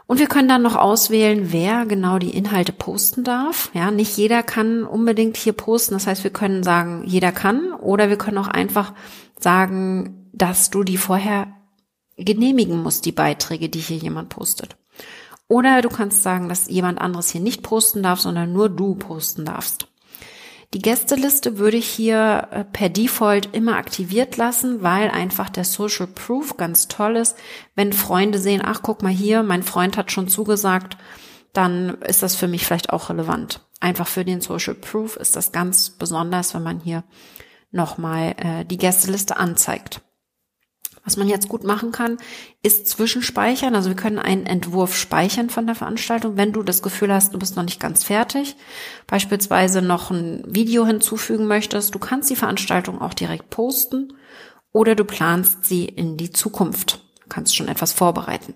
Und 0.09 0.19
wir 0.21 0.27
können 0.27 0.49
dann 0.49 0.63
noch 0.63 0.75
auswählen, 0.75 1.53
wer 1.53 1.85
genau 1.85 2.19
die 2.19 2.35
Inhalte 2.35 2.73
posten 2.73 3.25
darf. 3.25 3.71
Ja, 3.75 3.91
nicht 3.91 4.17
jeder 4.17 4.43
kann 4.43 4.85
unbedingt 4.85 5.37
hier 5.37 5.53
posten. 5.53 5.93
Das 5.93 6.07
heißt, 6.07 6.25
wir 6.25 6.33
können 6.33 6.63
sagen, 6.63 7.03
jeder 7.05 7.31
kann, 7.31 7.75
oder 7.75 8.09
wir 8.09 8.17
können 8.17 8.39
auch 8.39 8.49
einfach 8.49 8.95
sagen, 9.39 10.31
dass 10.33 10.71
du 10.71 10.83
die 10.83 10.97
vorher 10.97 11.49
genehmigen 12.17 12.83
musst, 12.83 13.05
die 13.05 13.13
Beiträge, 13.13 13.69
die 13.69 13.81
hier 13.81 13.99
jemand 13.99 14.31
postet. 14.31 14.79
Oder 15.47 15.83
du 15.83 15.91
kannst 15.91 16.23
sagen, 16.23 16.49
dass 16.49 16.71
jemand 16.71 16.99
anderes 17.03 17.29
hier 17.29 17.43
nicht 17.43 17.63
posten 17.63 18.03
darf, 18.03 18.19
sondern 18.19 18.51
nur 18.51 18.71
du 18.71 18.95
posten 18.95 19.45
darfst. 19.45 19.88
Die 20.75 20.83
Gästeliste 20.83 21.57
würde 21.57 21.79
ich 21.79 21.89
hier 21.89 22.49
äh, 22.51 22.65
per 22.65 22.91
Default 22.91 23.55
immer 23.55 23.77
aktiviert 23.77 24.37
lassen, 24.37 24.83
weil 24.83 25.11
einfach 25.11 25.49
der 25.49 25.65
Social 25.65 26.07
Proof 26.07 26.59
ganz 26.59 26.89
toll 26.89 27.17
ist. 27.17 27.37
Wenn 27.75 27.95
Freunde 27.95 28.39
sehen, 28.39 28.61
ach 28.63 28.81
guck 28.83 29.03
mal 29.03 29.13
hier, 29.13 29.43
mein 29.43 29.63
Freund 29.63 29.97
hat 29.97 30.13
schon 30.13 30.29
zugesagt, 30.29 30.99
dann 31.55 31.95
ist 32.03 32.23
das 32.23 32.37
für 32.37 32.49
mich 32.49 32.67
vielleicht 32.67 32.93
auch 32.93 33.09
relevant. 33.09 33.67
Einfach 33.81 34.07
für 34.07 34.27
den 34.27 34.43
Social 34.43 34.75
Proof 34.75 35.17
ist 35.17 35.37
das 35.37 35.53
ganz 35.53 35.91
besonders, 35.91 36.53
wenn 36.53 36.63
man 36.63 36.81
hier 36.81 37.03
nochmal 37.71 38.35
äh, 38.37 38.65
die 38.67 38.77
Gästeliste 38.77 39.39
anzeigt. 39.39 40.03
Was 41.09 41.17
man 41.17 41.31
jetzt 41.31 41.49
gut 41.49 41.65
machen 41.65 41.91
kann, 41.91 42.19
ist 42.63 42.87
zwischenspeichern. 42.87 43.75
Also 43.75 43.89
wir 43.89 43.97
können 43.97 44.19
einen 44.19 44.45
Entwurf 44.45 44.95
speichern 44.95 45.49
von 45.49 45.65
der 45.65 45.75
Veranstaltung, 45.75 46.37
wenn 46.37 46.53
du 46.53 46.63
das 46.63 46.83
Gefühl 46.83 47.11
hast, 47.11 47.33
du 47.33 47.39
bist 47.39 47.57
noch 47.57 47.63
nicht 47.63 47.81
ganz 47.81 48.05
fertig. 48.05 48.57
Beispielsweise 49.07 49.81
noch 49.81 50.11
ein 50.11 50.43
Video 50.47 50.85
hinzufügen 50.85 51.47
möchtest. 51.47 51.95
Du 51.95 51.99
kannst 51.99 52.29
die 52.29 52.37
Veranstaltung 52.37 53.01
auch 53.01 53.15
direkt 53.15 53.49
posten 53.49 54.13
oder 54.71 54.95
du 54.95 55.07
planst 55.07 55.65
sie 55.65 55.87
in 55.87 56.19
die 56.19 56.31
Zukunft. 56.31 57.01
Du 57.23 57.29
kannst 57.31 57.57
schon 57.57 57.69
etwas 57.69 57.95
vorbereiten. 57.95 58.53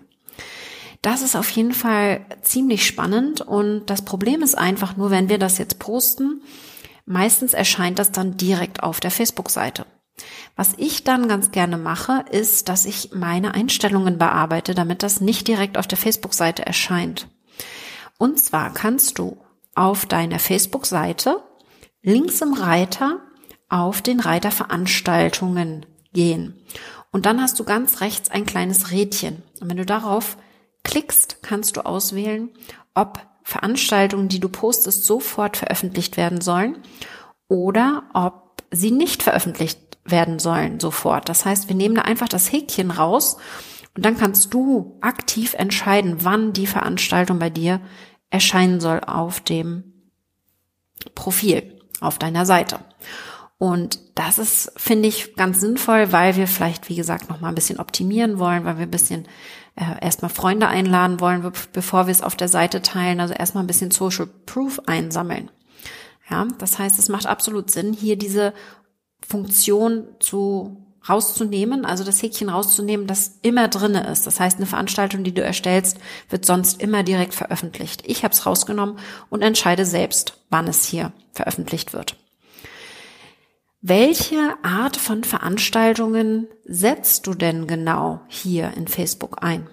Das 1.01 1.23
ist 1.23 1.35
auf 1.35 1.49
jeden 1.49 1.73
Fall 1.73 2.23
ziemlich 2.43 2.85
spannend 2.85 3.41
und 3.41 3.87
das 3.87 4.03
Problem 4.03 4.43
ist 4.43 4.55
einfach 4.55 4.95
nur, 4.95 5.09
wenn 5.09 5.27
wir 5.27 5.39
das 5.39 5.57
jetzt 5.57 5.79
posten, 5.79 6.43
meistens 7.07 7.55
erscheint 7.55 7.97
das 7.97 8.11
dann 8.11 8.37
direkt 8.37 8.83
auf 8.83 8.99
der 8.99 9.09
Facebook-Seite. 9.09 9.87
Was 10.55 10.73
ich 10.77 11.03
dann 11.03 11.27
ganz 11.27 11.51
gerne 11.51 11.77
mache, 11.77 12.25
ist, 12.29 12.69
dass 12.69 12.85
ich 12.85 13.11
meine 13.13 13.53
Einstellungen 13.53 14.17
bearbeite, 14.17 14.75
damit 14.75 15.03
das 15.03 15.21
nicht 15.21 15.47
direkt 15.47 15.77
auf 15.77 15.87
der 15.87 15.97
Facebook-Seite 15.97 16.65
erscheint. 16.65 17.27
Und 18.17 18.39
zwar 18.39 18.73
kannst 18.73 19.17
du 19.17 19.37
auf 19.75 20.05
deiner 20.05 20.39
Facebook-Seite 20.39 21.41
links 22.03 22.41
im 22.41 22.53
Reiter 22.53 23.21
auf 23.69 24.03
den 24.03 24.19
Reiter 24.19 24.51
Veranstaltungen 24.51 25.85
gehen. 26.13 26.61
Und 27.11 27.25
dann 27.25 27.41
hast 27.41 27.59
du 27.59 27.63
ganz 27.63 28.01
rechts 28.01 28.29
ein 28.29 28.45
kleines 28.45 28.91
Rädchen. 28.91 29.41
Und 29.59 29.69
wenn 29.69 29.77
du 29.77 29.85
darauf 29.85 30.37
klickst, 30.83 31.41
kannst 31.41 31.77
du 31.77 31.81
auswählen, 31.81 32.49
ob 32.93 33.19
Veranstaltungen, 33.43 34.29
die 34.29 34.39
du 34.39 34.49
postest, 34.49 35.05
sofort 35.05 35.57
veröffentlicht 35.57 36.17
werden 36.17 36.41
sollen 36.41 36.77
oder 37.47 38.03
ob 38.13 38.63
sie 38.71 38.91
nicht 38.91 39.23
veröffentlicht 39.23 39.82
werden 40.05 40.39
sollen 40.39 40.79
sofort. 40.79 41.29
Das 41.29 41.45
heißt, 41.45 41.69
wir 41.69 41.75
nehmen 41.75 41.95
da 41.95 42.01
einfach 42.01 42.27
das 42.27 42.51
Häkchen 42.51 42.91
raus 42.91 43.37
und 43.95 44.05
dann 44.05 44.17
kannst 44.17 44.53
du 44.53 44.97
aktiv 45.01 45.53
entscheiden, 45.53 46.17
wann 46.19 46.53
die 46.53 46.67
Veranstaltung 46.67 47.39
bei 47.39 47.49
dir 47.49 47.79
erscheinen 48.29 48.79
soll 48.79 48.99
auf 49.01 49.39
dem 49.39 49.93
Profil, 51.15 51.79
auf 52.01 52.17
deiner 52.17 52.45
Seite. 52.45 52.79
Und 53.59 53.99
das 54.15 54.39
ist, 54.39 54.73
finde 54.75 55.07
ich, 55.07 55.35
ganz 55.35 55.61
sinnvoll, 55.61 56.11
weil 56.11 56.35
wir 56.35 56.47
vielleicht, 56.47 56.89
wie 56.89 56.95
gesagt, 56.95 57.29
noch 57.29 57.39
mal 57.39 57.49
ein 57.49 57.55
bisschen 57.55 57.79
optimieren 57.79 58.39
wollen, 58.39 58.65
weil 58.65 58.77
wir 58.77 58.85
ein 58.85 58.91
bisschen 58.91 59.25
äh, 59.75 60.03
erstmal 60.03 60.29
Freunde 60.29 60.67
einladen 60.67 61.19
wollen, 61.19 61.49
bevor 61.71 62.07
wir 62.07 62.11
es 62.11 62.21
auf 62.21 62.35
der 62.35 62.49
Seite 62.49 62.81
teilen. 62.81 63.19
Also 63.19 63.33
erstmal 63.33 63.63
ein 63.63 63.67
bisschen 63.67 63.91
Social 63.91 64.27
Proof 64.27 64.81
einsammeln. 64.85 65.49
Ja, 66.29 66.47
das 66.57 66.79
heißt, 66.79 66.99
es 66.99 67.09
macht 67.09 67.25
absolut 67.25 67.69
Sinn, 67.69 67.93
hier 67.93 68.17
diese 68.17 68.53
Funktion 69.27 70.05
zu 70.19 70.77
rauszunehmen, 71.07 71.85
also 71.85 72.03
das 72.03 72.21
Häkchen 72.21 72.49
rauszunehmen, 72.49 73.07
das 73.07 73.39
immer 73.41 73.67
drinne 73.67 74.07
ist. 74.07 74.25
Das 74.25 74.39
heißt, 74.39 74.57
eine 74.57 74.65
Veranstaltung, 74.65 75.23
die 75.23 75.33
du 75.33 75.41
erstellst, 75.41 75.97
wird 76.29 76.45
sonst 76.45 76.81
immer 76.81 77.03
direkt 77.03 77.33
veröffentlicht. 77.33 78.03
Ich 78.05 78.23
habe 78.23 78.33
es 78.33 78.45
rausgenommen 78.45 78.97
und 79.29 79.41
entscheide 79.41 79.85
selbst, 79.85 80.37
wann 80.49 80.67
es 80.67 80.85
hier 80.85 81.11
veröffentlicht 81.33 81.93
wird. 81.93 82.15
Welche 83.81 84.53
Art 84.63 84.95
von 84.95 85.25
Veranstaltungen 85.25 86.47
setzt 86.63 87.27
du 87.27 87.33
denn 87.33 87.67
genau 87.67 88.21
hier 88.29 88.71
in 88.77 88.87
Facebook 88.87 89.43
ein? 89.43 89.67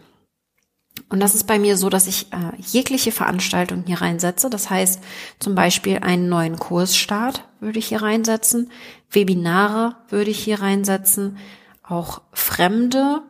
Und 1.10 1.18
das 1.18 1.34
ist 1.34 1.44
bei 1.48 1.58
mir 1.58 1.76
so, 1.76 1.90
dass 1.90 2.06
ich 2.06 2.32
äh, 2.32 2.52
jegliche 2.56 3.10
Veranstaltung 3.10 3.82
hier 3.84 4.00
reinsetze. 4.00 4.48
Das 4.48 4.70
heißt 4.70 5.02
zum 5.40 5.56
Beispiel 5.56 5.98
einen 5.98 6.28
neuen 6.28 6.58
Kursstart 6.58 7.44
würde 7.58 7.78
ich 7.78 7.88
hier 7.88 8.00
reinsetzen, 8.00 8.70
Webinare 9.10 9.96
würde 10.08 10.30
ich 10.30 10.42
hier 10.42 10.62
reinsetzen, 10.62 11.36
auch 11.82 12.22
fremde 12.32 13.22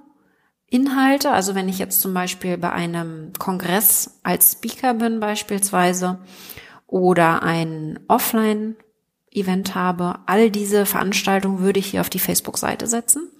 Inhalte. 0.69 1.31
Also 1.31 1.55
wenn 1.55 1.69
ich 1.69 1.79
jetzt 1.79 2.01
zum 2.01 2.15
Beispiel 2.15 2.59
bei 2.59 2.71
einem 2.71 3.33
Kongress 3.39 4.21
als 4.23 4.53
Speaker 4.53 4.95
bin 4.95 5.19
beispielsweise 5.19 6.19
oder 6.87 7.43
ein 7.43 7.99
Offline-Event 8.09 9.75
habe, 9.75 10.19
all 10.27 10.51
diese 10.51 10.85
Veranstaltungen 10.85 11.61
würde 11.61 11.81
ich 11.81 11.87
hier 11.87 12.03
auf 12.03 12.11
die 12.11 12.19
Facebook-Seite 12.19 12.87
setzen. 12.87 13.31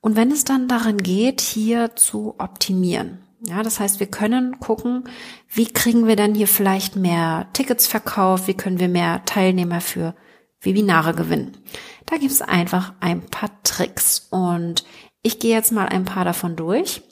Und 0.00 0.16
wenn 0.16 0.30
es 0.30 0.44
dann 0.44 0.68
darin 0.68 0.98
geht, 0.98 1.40
hier 1.40 1.96
zu 1.96 2.34
optimieren, 2.36 3.23
ja, 3.46 3.62
das 3.62 3.80
heißt, 3.80 4.00
wir 4.00 4.06
können 4.06 4.58
gucken, 4.60 5.04
wie 5.48 5.66
kriegen 5.66 6.06
wir 6.06 6.16
dann 6.16 6.34
hier 6.34 6.48
vielleicht 6.48 6.96
mehr 6.96 7.48
Tickets 7.52 7.86
verkauft, 7.86 8.48
wie 8.48 8.54
können 8.54 8.78
wir 8.78 8.88
mehr 8.88 9.24
Teilnehmer 9.24 9.80
für 9.80 10.14
Webinare 10.60 11.14
gewinnen. 11.14 11.58
Da 12.06 12.16
gibt 12.16 12.32
es 12.32 12.42
einfach 12.42 12.94
ein 13.00 13.26
paar 13.26 13.50
Tricks 13.62 14.28
und 14.30 14.84
ich 15.22 15.38
gehe 15.38 15.54
jetzt 15.54 15.72
mal 15.72 15.88
ein 15.88 16.04
paar 16.04 16.24
davon 16.24 16.56
durch 16.56 17.02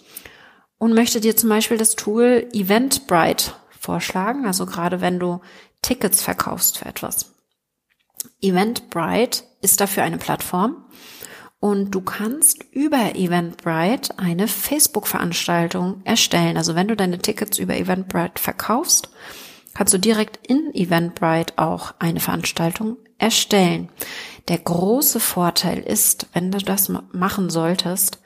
und 0.79 0.95
möchte 0.95 1.21
dir 1.21 1.37
zum 1.37 1.49
Beispiel 1.49 1.79
das 1.79 1.97
Tool 1.97 2.49
Eventbrite 2.53 3.53
vorschlagen, 3.79 4.47
also 4.47 4.67
gerade 4.67 5.01
wenn 5.01 5.19
du 5.19 5.41
Tickets 5.83 6.23
verkaufst 6.23 6.79
für 6.79 6.87
etwas. 6.87 7.35
Eventbrite 8.41 9.43
ist 9.61 9.81
dafür 9.81 10.03
eine 10.03 10.19
Plattform, 10.19 10.85
und 11.63 11.93
du 11.93 12.01
kannst 12.01 12.65
über 12.73 13.15
Eventbrite 13.15 14.19
eine 14.19 14.49
Facebook-Veranstaltung 14.49 16.01
erstellen. 16.03 16.57
Also 16.57 16.75
wenn 16.75 16.89
du 16.89 16.97
deine 16.97 17.19
Tickets 17.21 17.57
über 17.57 17.77
Eventbrite 17.77 18.43
verkaufst, 18.43 19.11
kannst 19.73 19.95
du 19.95 19.99
direkt 19.99 20.45
in 20.45 20.75
Eventbrite 20.75 21.55
auch 21.59 21.95
eine 22.01 22.19
Veranstaltung 22.19 22.97
erstellen. 23.17 23.91
Der 24.49 24.59
große 24.59 25.21
Vorteil 25.21 25.79
ist, 25.79 26.27
wenn 26.33 26.51
du 26.51 26.59
das 26.59 26.89
machen 27.13 27.49
solltest, 27.49 28.21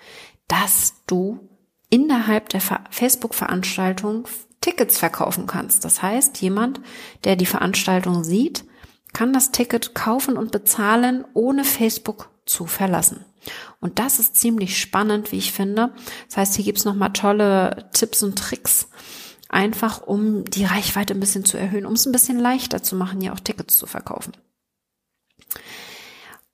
dass 0.49 0.95
du 1.07 1.47
innerhalb 1.91 2.49
der 2.49 2.63
Facebook-Veranstaltung 2.89 4.27
Tickets 4.63 4.97
verkaufen 4.97 5.47
kannst. 5.47 5.85
Das 5.85 6.01
heißt, 6.01 6.41
jemand, 6.41 6.81
der 7.25 7.37
die 7.37 7.45
Veranstaltung 7.45 8.25
sieht, 8.25 8.65
kann 9.13 9.35
das 9.35 9.53
Ticket 9.53 9.95
kaufen 9.95 10.39
und 10.39 10.53
bezahlen, 10.53 11.27
ohne 11.35 11.65
Facebook 11.65 12.31
zu 12.47 12.67
verlassen. 12.67 13.25
Und 13.81 13.99
das 13.99 14.19
ist 14.19 14.37
ziemlich 14.37 14.81
spannend, 14.81 15.33
wie 15.33 15.39
ich 15.39 15.53
finde. 15.53 15.93
Das 16.29 16.37
heißt, 16.39 16.55
hier 16.57 16.65
gibt's 16.65 16.85
nochmal 16.85 17.13
tolle 17.13 17.89
Tipps 17.93 18.23
und 18.23 18.39
Tricks, 18.39 18.89
einfach 19.49 20.03
um 20.03 20.45
die 20.45 20.65
Reichweite 20.65 21.15
ein 21.15 21.21
bisschen 21.21 21.45
zu 21.45 21.59
erhöhen, 21.59 21.87
um 21.87 21.93
es 21.93 22.07
ein 22.07 22.13
bisschen 22.13 22.39
leichter 22.39 22.83
zu 22.83 22.97
machen, 22.97 23.21
hier 23.21 23.33
auch 23.33 23.41
Tickets 23.41 23.77
zu 23.77 23.87
verkaufen. 23.87 24.33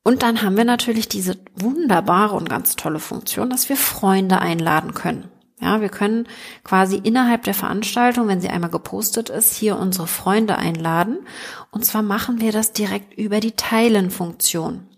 Und 0.04 0.22
dann 0.22 0.42
haben 0.42 0.56
wir 0.56 0.64
natürlich 0.64 1.08
diese 1.08 1.38
wunderbare 1.54 2.34
und 2.34 2.48
ganz 2.48 2.74
tolle 2.74 2.98
Funktion, 2.98 3.50
dass 3.50 3.68
wir 3.68 3.76
Freunde 3.76 4.40
einladen 4.40 4.94
können. 4.94 5.28
Ja, 5.60 5.80
wir 5.80 5.90
können 5.90 6.26
quasi 6.64 6.96
innerhalb 6.96 7.44
der 7.44 7.54
Veranstaltung, 7.54 8.26
wenn 8.26 8.40
sie 8.40 8.48
einmal 8.48 8.70
gepostet 8.70 9.30
ist, 9.30 9.54
hier 9.54 9.78
unsere 9.78 10.08
Freunde 10.08 10.58
einladen. 10.58 11.18
Und 11.70 11.84
zwar 11.84 12.02
machen 12.02 12.40
wir 12.40 12.50
das 12.50 12.72
direkt 12.72 13.14
über 13.14 13.38
die 13.38 13.52
Teilen-Funktion 13.52 14.88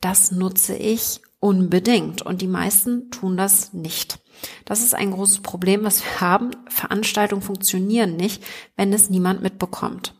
das 0.00 0.30
nutze 0.30 0.76
ich 0.76 1.20
unbedingt 1.40 2.22
und 2.22 2.42
die 2.42 2.48
meisten 2.48 3.10
tun 3.10 3.36
das 3.36 3.72
nicht. 3.72 4.18
Das 4.64 4.82
ist 4.82 4.94
ein 4.94 5.10
großes 5.12 5.40
Problem, 5.40 5.84
was 5.84 6.02
wir 6.02 6.20
haben. 6.20 6.50
Veranstaltungen 6.68 7.42
funktionieren 7.42 8.16
nicht, 8.16 8.42
wenn 8.76 8.92
es 8.92 9.10
niemand 9.10 9.42
mitbekommt. 9.42 10.14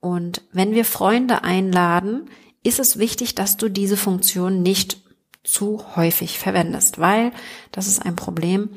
Und 0.00 0.42
wenn 0.52 0.72
wir 0.72 0.84
Freunde 0.84 1.44
einladen, 1.44 2.30
ist 2.62 2.78
es 2.78 2.98
wichtig, 2.98 3.34
dass 3.34 3.56
du 3.56 3.68
diese 3.68 3.96
Funktion 3.96 4.62
nicht 4.62 5.02
zu 5.42 5.84
häufig 5.96 6.38
verwendest, 6.38 6.98
weil 6.98 7.32
das 7.72 7.86
ist 7.86 8.04
ein 8.04 8.16
Problem. 8.16 8.70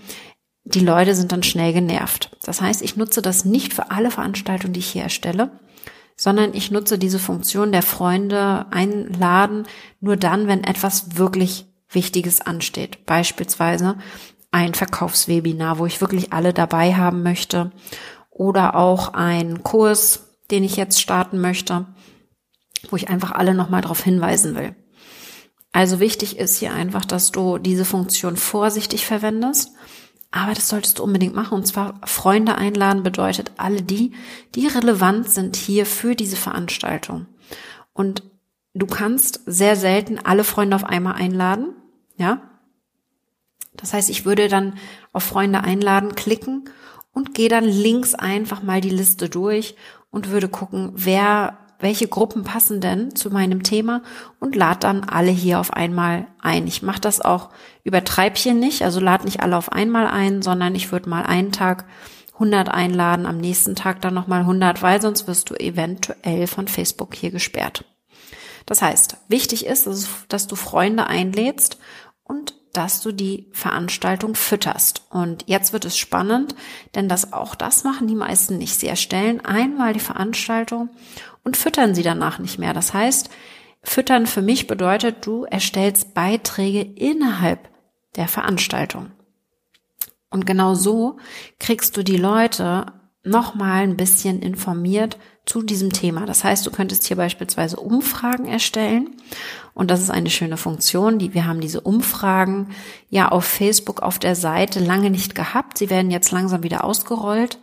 Die 0.65 0.81
Leute 0.81 1.15
sind 1.15 1.31
dann 1.31 1.43
schnell 1.43 1.71
genervt. 1.71 2.35
Das 2.43 2.61
heißt, 2.61 2.81
ich 2.81 2.97
nutze 2.97 3.21
das 3.21 3.45
nicht 3.45 3.73
für 3.73 3.91
alle 3.91 4.11
Veranstaltungen, 4.11 4.73
die 4.73 4.81
ich 4.81 4.91
hier 4.91 5.03
erstelle, 5.03 5.51
sondern 6.17 6.53
ich 6.53 6.71
nutze 6.71 6.97
diese 6.97 7.19
Funktion 7.19 7.71
der 7.71 7.83
Freunde 7.83 8.65
einladen 8.71 9.67
nur 9.99 10.17
dann, 10.17 10.47
wenn 10.47 10.63
etwas 10.63 11.17
wirklich 11.17 11.67
Wichtiges 11.89 12.41
ansteht. 12.41 13.05
Beispielsweise 13.05 13.97
ein 14.51 14.73
Verkaufswebinar, 14.73 15.77
wo 15.77 15.85
ich 15.85 16.01
wirklich 16.01 16.33
alle 16.33 16.53
dabei 16.53 16.95
haben 16.95 17.21
möchte 17.21 17.71
oder 18.31 18.75
auch 18.75 19.13
ein 19.13 19.63
Kurs, 19.63 20.25
den 20.49 20.63
ich 20.63 20.75
jetzt 20.75 21.01
starten 21.01 21.39
möchte, 21.39 21.85
wo 22.89 22.95
ich 22.95 23.09
einfach 23.09 23.31
alle 23.31 23.53
nochmal 23.53 23.81
darauf 23.81 24.03
hinweisen 24.03 24.55
will. 24.55 24.75
Also 25.71 25.99
wichtig 25.99 26.39
ist 26.39 26.57
hier 26.57 26.73
einfach, 26.73 27.05
dass 27.05 27.31
du 27.31 27.59
diese 27.59 27.85
Funktion 27.85 28.37
vorsichtig 28.37 29.05
verwendest 29.05 29.71
aber 30.37 30.53
das 30.53 30.67
solltest 30.67 30.99
du 30.99 31.03
unbedingt 31.03 31.35
machen. 31.35 31.55
Und 31.55 31.65
zwar 31.65 31.99
Freunde 32.05 32.55
einladen 32.55 33.03
bedeutet 33.03 33.51
alle 33.57 33.81
die, 33.81 34.13
die 34.55 34.67
relevant 34.67 35.29
sind 35.29 35.55
hier 35.55 35.85
für 35.85 36.15
diese 36.15 36.35
Veranstaltung. 36.35 37.25
Und 37.93 38.23
du 38.73 38.85
kannst 38.85 39.41
sehr 39.45 39.75
selten 39.75 40.19
alle 40.19 40.43
Freunde 40.43 40.75
auf 40.75 40.83
einmal 40.83 41.15
einladen. 41.15 41.75
Ja. 42.17 42.41
Das 43.73 43.93
heißt, 43.93 44.09
ich 44.09 44.25
würde 44.25 44.47
dann 44.47 44.77
auf 45.11 45.23
Freunde 45.23 45.63
einladen 45.63 46.15
klicken 46.15 46.69
und 47.13 47.33
gehe 47.33 47.49
dann 47.49 47.63
links 47.63 48.13
einfach 48.13 48.61
mal 48.61 48.81
die 48.81 48.89
Liste 48.89 49.29
durch 49.29 49.75
und 50.11 50.29
würde 50.29 50.49
gucken, 50.49 50.91
wer 50.93 51.57
welche 51.79 52.07
Gruppen 52.07 52.43
passen 52.43 52.81
denn 52.81 53.15
zu 53.15 53.29
meinem 53.29 53.63
Thema 53.63 54.01
und 54.39 54.55
lad 54.55 54.83
dann 54.83 55.03
alle 55.03 55.31
hier 55.31 55.59
auf 55.59 55.73
einmal 55.73 56.27
ein. 56.41 56.67
Ich 56.67 56.81
mache 56.81 57.01
das 57.01 57.21
auch 57.21 57.49
über 57.83 58.03
Treibchen 58.03 58.59
nicht, 58.59 58.81
also 58.81 58.99
lad 58.99 59.25
nicht 59.25 59.41
alle 59.41 59.57
auf 59.57 59.71
einmal 59.71 60.07
ein, 60.07 60.41
sondern 60.41 60.75
ich 60.75 60.91
würde 60.91 61.09
mal 61.09 61.23
einen 61.23 61.51
Tag 61.51 61.85
100 62.33 62.69
einladen, 62.69 63.25
am 63.25 63.37
nächsten 63.37 63.75
Tag 63.75 64.01
dann 64.01 64.13
nochmal 64.13 64.41
100, 64.41 64.81
weil 64.81 65.01
sonst 65.01 65.27
wirst 65.27 65.49
du 65.49 65.55
eventuell 65.55 66.47
von 66.47 66.67
Facebook 66.67 67.15
hier 67.15 67.31
gesperrt. 67.31 67.83
Das 68.65 68.81
heißt, 68.81 69.17
wichtig 69.27 69.65
ist, 69.65 69.87
dass 70.27 70.47
du 70.47 70.55
Freunde 70.55 71.07
einlädst 71.07 71.79
und 72.23 72.53
dass 72.73 73.01
du 73.01 73.11
die 73.11 73.47
Veranstaltung 73.53 74.35
fütterst. 74.35 75.01
Und 75.09 75.45
jetzt 75.47 75.73
wird 75.73 75.85
es 75.85 75.97
spannend, 75.97 76.53
denn 76.93 77.09
das 77.09 77.33
auch 77.33 77.55
das 77.55 77.83
machen 77.83 78.07
die 78.07 78.15
meisten 78.15 78.59
nicht. 78.59 78.79
Sie 78.79 78.87
erstellen 78.87 79.43
einmal 79.43 79.93
die 79.93 79.99
Veranstaltung 79.99 80.89
und 81.47 81.55
füttern 81.55 81.95
sie 81.95 82.03
danach 82.03 82.39
nicht 82.39 82.59
mehr. 82.59 82.73
Das 82.73 82.93
heißt, 82.93 83.29
füttern 83.81 84.27
für 84.27 84.41
mich 84.41 84.67
bedeutet, 84.67 85.25
du 85.25 85.45
erstellst 85.45 86.13
Beiträge 86.13 86.81
innerhalb 86.81 87.69
der 88.17 88.27
Veranstaltung. 88.27 89.13
Und 90.29 90.45
genau 90.45 90.75
so 90.75 91.19
kriegst 91.57 91.95
du 91.95 92.03
die 92.03 92.17
Leute 92.17 92.87
nochmal 93.23 93.83
ein 93.83 93.95
bisschen 93.95 94.41
informiert 94.41 95.17
zu 95.45 95.61
diesem 95.61 95.93
Thema. 95.93 96.25
Das 96.25 96.43
heißt, 96.43 96.65
du 96.65 96.71
könntest 96.71 97.05
hier 97.05 97.15
beispielsweise 97.15 97.77
Umfragen 97.77 98.45
erstellen 98.45 99.15
und 99.73 99.89
das 99.89 100.01
ist 100.01 100.09
eine 100.09 100.29
schöne 100.29 100.57
Funktion, 100.57 101.17
die 101.17 101.33
wir 101.33 101.45
haben 101.45 101.61
diese 101.61 101.79
Umfragen 101.79 102.75
ja 103.07 103.29
auf 103.29 103.45
Facebook 103.45 104.01
auf 104.01 104.19
der 104.19 104.35
Seite 104.35 104.81
lange 104.81 105.09
nicht 105.09 105.33
gehabt. 105.33 105.77
Sie 105.77 105.89
werden 105.89 106.11
jetzt 106.11 106.31
langsam 106.31 106.63
wieder 106.63 106.83
ausgerollt 106.83 107.57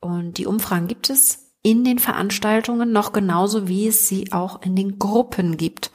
und 0.00 0.38
die 0.38 0.46
Umfragen 0.46 0.86
gibt 0.86 1.10
es 1.10 1.49
in 1.62 1.84
den 1.84 1.98
Veranstaltungen 1.98 2.92
noch 2.92 3.12
genauso 3.12 3.68
wie 3.68 3.88
es 3.88 4.08
sie 4.08 4.32
auch 4.32 4.62
in 4.62 4.76
den 4.76 4.98
Gruppen 4.98 5.56
gibt. 5.56 5.90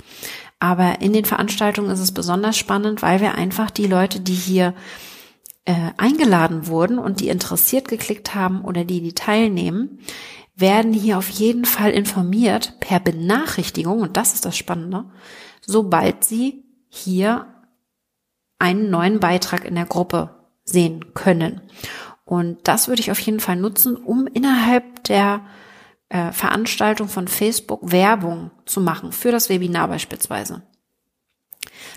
Aber 0.60 1.02
in 1.02 1.14
den 1.14 1.26
Veranstaltungen 1.26 1.92
ist 1.92 2.00
es 2.00 2.14
besonders 2.14 2.58
spannend, 2.58 3.02
weil 3.02 3.20
wir 3.20 3.36
einfach 3.36 3.72
die 3.72 3.88
Leute, 3.88 4.20
die 4.20 4.34
hier 4.34 4.74
äh, 5.66 5.92
eingeladen 5.98 6.68
wurden 6.68 6.98
und 7.00 7.20
die 7.20 7.30
interessiert 7.30 7.88
geklickt 7.88 8.36
haben 8.36 8.64
oder 8.64 8.86
die, 8.86 9.02
die 9.02 9.14
teilnehmen, 9.14 10.00
werden 10.56 10.94
hier 10.94 11.18
auf 11.18 11.30
jeden 11.30 11.66
Fall 11.66 11.92
informiert 11.92 12.80
per 12.80 13.00
Benachrichtigung, 13.00 14.00
und 14.00 14.16
das 14.16 14.34
ist 14.34 14.46
das 14.46 14.56
Spannende, 14.56 15.06
sobald 15.62 16.24
sie 16.24 16.64
hier 16.88 17.48
einen 18.58 18.90
neuen 18.90 19.20
Beitrag 19.20 19.66
in 19.66 19.76
der 19.76 19.86
Gruppe 19.86 20.30
sehen 20.64 21.14
können. 21.14 21.62
Und 22.26 22.68
das 22.68 22.88
würde 22.88 23.02
ich 23.02 23.12
auf 23.12 23.20
jeden 23.20 23.40
Fall 23.40 23.56
nutzen, 23.56 23.96
um 23.96 24.28
innerhalb 24.28 25.04
der 25.04 25.42
äh, 26.10 26.32
Veranstaltung 26.32 27.08
von 27.08 27.28
Facebook 27.28 27.92
Werbung 27.92 28.52
zu 28.66 28.82
machen, 28.82 29.12
für 29.12 29.32
das 29.32 29.50
Webinar 29.50 29.88
beispielsweise. 29.88 30.64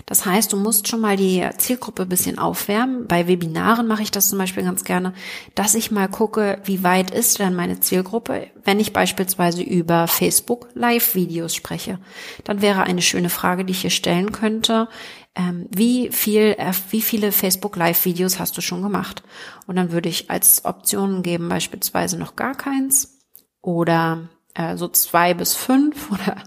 Das 0.05 0.25
heißt, 0.25 0.53
du 0.53 0.57
musst 0.57 0.87
schon 0.87 1.01
mal 1.01 1.17
die 1.17 1.45
Zielgruppe 1.57 2.05
bisschen 2.05 2.37
aufwärmen. 2.37 3.07
Bei 3.07 3.27
Webinaren 3.27 3.87
mache 3.87 4.03
ich 4.03 4.11
das 4.11 4.29
zum 4.29 4.37
Beispiel 4.37 4.63
ganz 4.63 4.83
gerne, 4.83 5.13
dass 5.55 5.75
ich 5.75 5.91
mal 5.91 6.07
gucke, 6.07 6.59
wie 6.63 6.83
weit 6.83 7.11
ist 7.11 7.39
denn 7.39 7.55
meine 7.55 7.79
Zielgruppe, 7.79 8.47
wenn 8.63 8.79
ich 8.79 8.93
beispielsweise 8.93 9.61
über 9.61 10.07
Facebook 10.07 10.69
Live-Videos 10.73 11.55
spreche. 11.55 11.99
Dann 12.43 12.61
wäre 12.61 12.83
eine 12.83 13.01
schöne 13.01 13.29
Frage, 13.29 13.65
die 13.65 13.71
ich 13.71 13.81
hier 13.81 13.89
stellen 13.89 14.31
könnte, 14.31 14.87
ähm, 15.35 15.67
wie 15.69 16.09
viel, 16.11 16.55
äh, 16.57 16.73
wie 16.89 17.01
viele 17.01 17.31
Facebook 17.31 17.75
Live-Videos 17.75 18.39
hast 18.39 18.57
du 18.57 18.61
schon 18.61 18.81
gemacht? 18.81 19.23
Und 19.67 19.75
dann 19.75 19.91
würde 19.91 20.09
ich 20.09 20.29
als 20.29 20.65
Optionen 20.65 21.23
geben 21.23 21.49
beispielsweise 21.49 22.17
noch 22.17 22.35
gar 22.35 22.55
keins 22.55 23.19
oder 23.61 24.29
äh, 24.55 24.75
so 24.75 24.87
zwei 24.87 25.33
bis 25.33 25.53
fünf 25.53 26.11
oder 26.11 26.37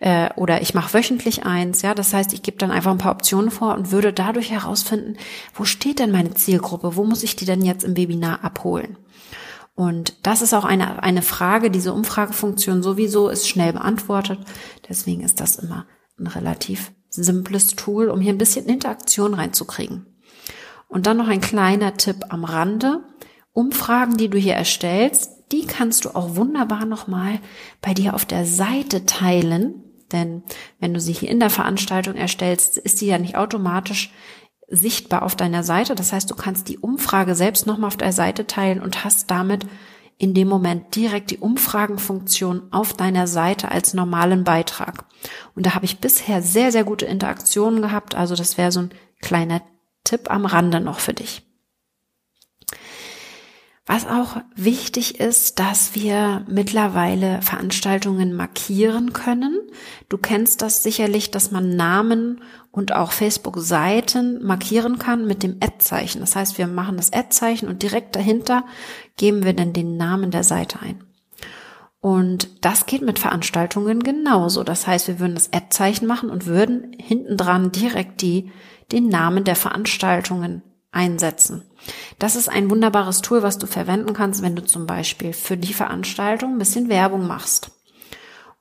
äh, 0.00 0.30
oder 0.36 0.62
ich 0.62 0.74
mache 0.74 0.94
wöchentlich 0.94 1.44
eins. 1.44 1.82
Ja, 1.82 1.94
das 1.94 2.12
heißt, 2.12 2.32
ich 2.32 2.42
gebe 2.42 2.58
dann 2.58 2.70
einfach 2.70 2.92
ein 2.92 2.98
paar 2.98 3.12
Optionen 3.12 3.50
vor 3.50 3.74
und 3.74 3.90
würde 3.90 4.12
dadurch 4.12 4.50
herausfinden, 4.50 5.16
wo 5.54 5.64
steht 5.64 5.98
denn 5.98 6.12
meine 6.12 6.34
Zielgruppe? 6.34 6.96
Wo 6.96 7.04
muss 7.04 7.22
ich 7.22 7.36
die 7.36 7.46
denn 7.46 7.64
jetzt 7.64 7.84
im 7.84 7.96
Webinar 7.96 8.44
abholen? 8.44 8.98
Und 9.74 10.14
das 10.26 10.40
ist 10.40 10.54
auch 10.54 10.64
eine, 10.64 11.02
eine 11.02 11.20
Frage, 11.20 11.70
diese 11.70 11.92
Umfragefunktion 11.92 12.82
sowieso 12.82 13.28
ist 13.28 13.46
schnell 13.46 13.74
beantwortet. 13.74 14.38
Deswegen 14.88 15.22
ist 15.22 15.40
das 15.40 15.56
immer 15.56 15.86
ein 16.18 16.26
relativ 16.26 16.92
simples 17.24 17.68
Tool, 17.68 18.08
um 18.08 18.20
hier 18.20 18.32
ein 18.32 18.38
bisschen 18.38 18.66
Interaktion 18.66 19.34
reinzukriegen. 19.34 20.06
Und 20.88 21.06
dann 21.06 21.16
noch 21.16 21.28
ein 21.28 21.40
kleiner 21.40 21.96
Tipp 21.96 22.26
am 22.28 22.44
Rande. 22.44 23.04
Umfragen, 23.52 24.16
die 24.16 24.28
du 24.28 24.38
hier 24.38 24.54
erstellst, 24.54 25.30
die 25.52 25.66
kannst 25.66 26.04
du 26.04 26.10
auch 26.10 26.36
wunderbar 26.36 26.84
nochmal 26.86 27.40
bei 27.80 27.94
dir 27.94 28.14
auf 28.14 28.24
der 28.24 28.44
Seite 28.44 29.06
teilen. 29.06 29.82
Denn 30.12 30.42
wenn 30.78 30.94
du 30.94 31.00
sie 31.00 31.12
hier 31.12 31.30
in 31.30 31.40
der 31.40 31.50
Veranstaltung 31.50 32.14
erstellst, 32.14 32.78
ist 32.78 32.98
sie 32.98 33.06
ja 33.06 33.18
nicht 33.18 33.36
automatisch 33.36 34.12
sichtbar 34.68 35.22
auf 35.22 35.36
deiner 35.36 35.62
Seite. 35.62 35.94
Das 35.94 36.12
heißt, 36.12 36.30
du 36.30 36.34
kannst 36.34 36.68
die 36.68 36.78
Umfrage 36.78 37.34
selbst 37.34 37.66
nochmal 37.66 37.88
auf 37.88 37.96
der 37.96 38.12
Seite 38.12 38.46
teilen 38.46 38.80
und 38.80 39.04
hast 39.04 39.30
damit 39.30 39.66
in 40.18 40.32
dem 40.32 40.48
Moment 40.48 40.96
direkt 40.96 41.30
die 41.30 41.38
Umfragenfunktion 41.38 42.62
auf 42.70 42.94
deiner 42.94 43.26
Seite 43.26 43.70
als 43.70 43.94
normalen 43.94 44.44
Beitrag. 44.44 45.04
Und 45.54 45.66
da 45.66 45.74
habe 45.74 45.84
ich 45.84 45.98
bisher 45.98 46.42
sehr, 46.42 46.72
sehr 46.72 46.84
gute 46.84 47.04
Interaktionen 47.04 47.82
gehabt. 47.82 48.14
Also 48.14 48.34
das 48.34 48.56
wäre 48.56 48.72
so 48.72 48.80
ein 48.80 48.90
kleiner 49.20 49.60
Tipp 50.04 50.30
am 50.30 50.46
Rande 50.46 50.80
noch 50.80 51.00
für 51.00 51.12
dich. 51.12 51.45
Was 53.88 54.04
auch 54.04 54.38
wichtig 54.56 55.20
ist, 55.20 55.60
dass 55.60 55.94
wir 55.94 56.44
mittlerweile 56.48 57.40
Veranstaltungen 57.40 58.34
markieren 58.34 59.12
können. 59.12 59.60
Du 60.08 60.18
kennst 60.18 60.60
das 60.60 60.82
sicherlich, 60.82 61.30
dass 61.30 61.52
man 61.52 61.76
Namen 61.76 62.42
und 62.72 62.92
auch 62.92 63.12
Facebook-Seiten 63.12 64.44
markieren 64.44 64.98
kann 64.98 65.24
mit 65.24 65.44
dem 65.44 65.58
Ad-Zeichen. 65.60 66.20
Das 66.20 66.34
heißt, 66.34 66.58
wir 66.58 66.66
machen 66.66 66.96
das 66.96 67.12
Ad-Zeichen 67.12 67.68
und 67.68 67.84
direkt 67.84 68.16
dahinter 68.16 68.64
geben 69.16 69.44
wir 69.44 69.52
dann 69.52 69.72
den 69.72 69.96
Namen 69.96 70.32
der 70.32 70.42
Seite 70.42 70.80
ein. 70.80 71.04
Und 72.00 72.64
das 72.64 72.86
geht 72.86 73.02
mit 73.02 73.20
Veranstaltungen 73.20 74.02
genauso. 74.02 74.64
Das 74.64 74.88
heißt, 74.88 75.06
wir 75.06 75.20
würden 75.20 75.34
das 75.34 75.52
Ad-Zeichen 75.52 76.08
machen 76.08 76.30
und 76.30 76.46
würden 76.46 76.92
hinten 76.98 77.36
dran 77.36 77.70
direkt 77.70 78.20
die, 78.20 78.50
den 78.90 79.08
Namen 79.08 79.44
der 79.44 79.56
Veranstaltungen 79.56 80.62
einsetzen. 80.96 81.62
Das 82.18 82.34
ist 82.34 82.48
ein 82.48 82.70
wunderbares 82.70 83.20
Tool, 83.20 83.42
was 83.42 83.58
du 83.58 83.66
verwenden 83.66 84.14
kannst, 84.14 84.42
wenn 84.42 84.56
du 84.56 84.64
zum 84.64 84.86
Beispiel 84.86 85.32
für 85.32 85.56
die 85.56 85.74
Veranstaltung 85.74 86.54
ein 86.54 86.58
bisschen 86.58 86.88
Werbung 86.88 87.26
machst. 87.26 87.70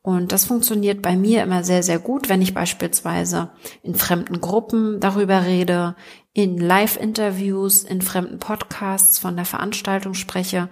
Und 0.03 0.31
das 0.31 0.45
funktioniert 0.45 1.01
bei 1.01 1.15
mir 1.15 1.41
immer 1.41 1.63
sehr, 1.63 1.81
sehr 1.81 1.97
gut, 1.97 2.29
wenn 2.29 2.43
ich 2.43 2.53
beispielsweise 2.53 3.49
in 3.81 3.95
fremden 3.95 4.39
Gruppen 4.39 4.99
darüber 4.99 5.45
rede, 5.45 5.95
in 6.33 6.59
Live-Interviews, 6.59 7.81
in 7.81 8.03
fremden 8.03 8.37
Podcasts 8.37 9.17
von 9.17 9.35
der 9.35 9.45
Veranstaltung 9.45 10.13
spreche. 10.13 10.69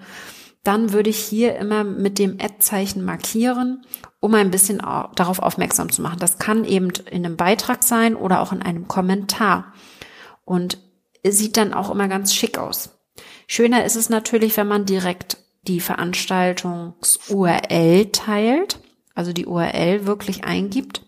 Dann 0.64 0.94
würde 0.94 1.10
ich 1.10 1.18
hier 1.18 1.56
immer 1.56 1.84
mit 1.84 2.20
dem 2.20 2.38
Ad-Zeichen 2.40 3.04
markieren, 3.04 3.84
um 4.20 4.36
ein 4.36 4.52
bisschen 4.52 4.78
darauf 4.78 5.40
aufmerksam 5.40 5.92
zu 5.92 6.04
machen. 6.04 6.20
Das 6.20 6.38
kann 6.38 6.64
eben 6.64 6.92
in 7.10 7.26
einem 7.26 7.36
Beitrag 7.36 7.84
sein 7.84 8.16
oder 8.16 8.40
auch 8.40 8.52
in 8.52 8.62
einem 8.62 8.88
Kommentar. 8.88 9.74
Und 10.46 10.78
sieht 11.32 11.58
dann 11.58 11.74
auch 11.74 11.90
immer 11.90 12.08
ganz 12.08 12.34
schick 12.34 12.58
aus. 12.58 12.92
Schöner 13.48 13.86
ist 13.86 13.96
es 13.96 14.10
natürlich, 14.10 14.58
wenn 14.58 14.68
man 14.68 14.86
direkt 14.86 15.38
die 15.68 15.80
Veranstaltungs-URL 15.80 18.12
teilt, 18.12 18.80
also 19.16 19.32
die 19.32 19.46
URL 19.46 20.06
wirklich 20.06 20.44
eingibt 20.44 21.04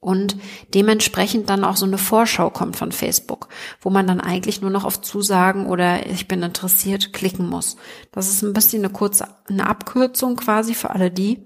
und 0.00 0.36
dementsprechend 0.74 1.50
dann 1.50 1.64
auch 1.64 1.76
so 1.76 1.84
eine 1.84 1.98
Vorschau 1.98 2.50
kommt 2.50 2.76
von 2.76 2.92
Facebook, 2.92 3.48
wo 3.80 3.90
man 3.90 4.06
dann 4.06 4.20
eigentlich 4.20 4.60
nur 4.60 4.70
noch 4.70 4.84
auf 4.84 5.00
Zusagen 5.00 5.66
oder 5.66 6.06
ich 6.06 6.28
bin 6.28 6.42
interessiert 6.42 7.12
klicken 7.12 7.48
muss. 7.48 7.76
Das 8.12 8.28
ist 8.28 8.42
ein 8.42 8.52
bisschen 8.52 8.84
eine 8.84 8.92
kurze, 8.92 9.28
eine 9.48 9.66
Abkürzung 9.66 10.36
quasi 10.36 10.74
für 10.74 10.90
alle 10.90 11.10
die, 11.10 11.44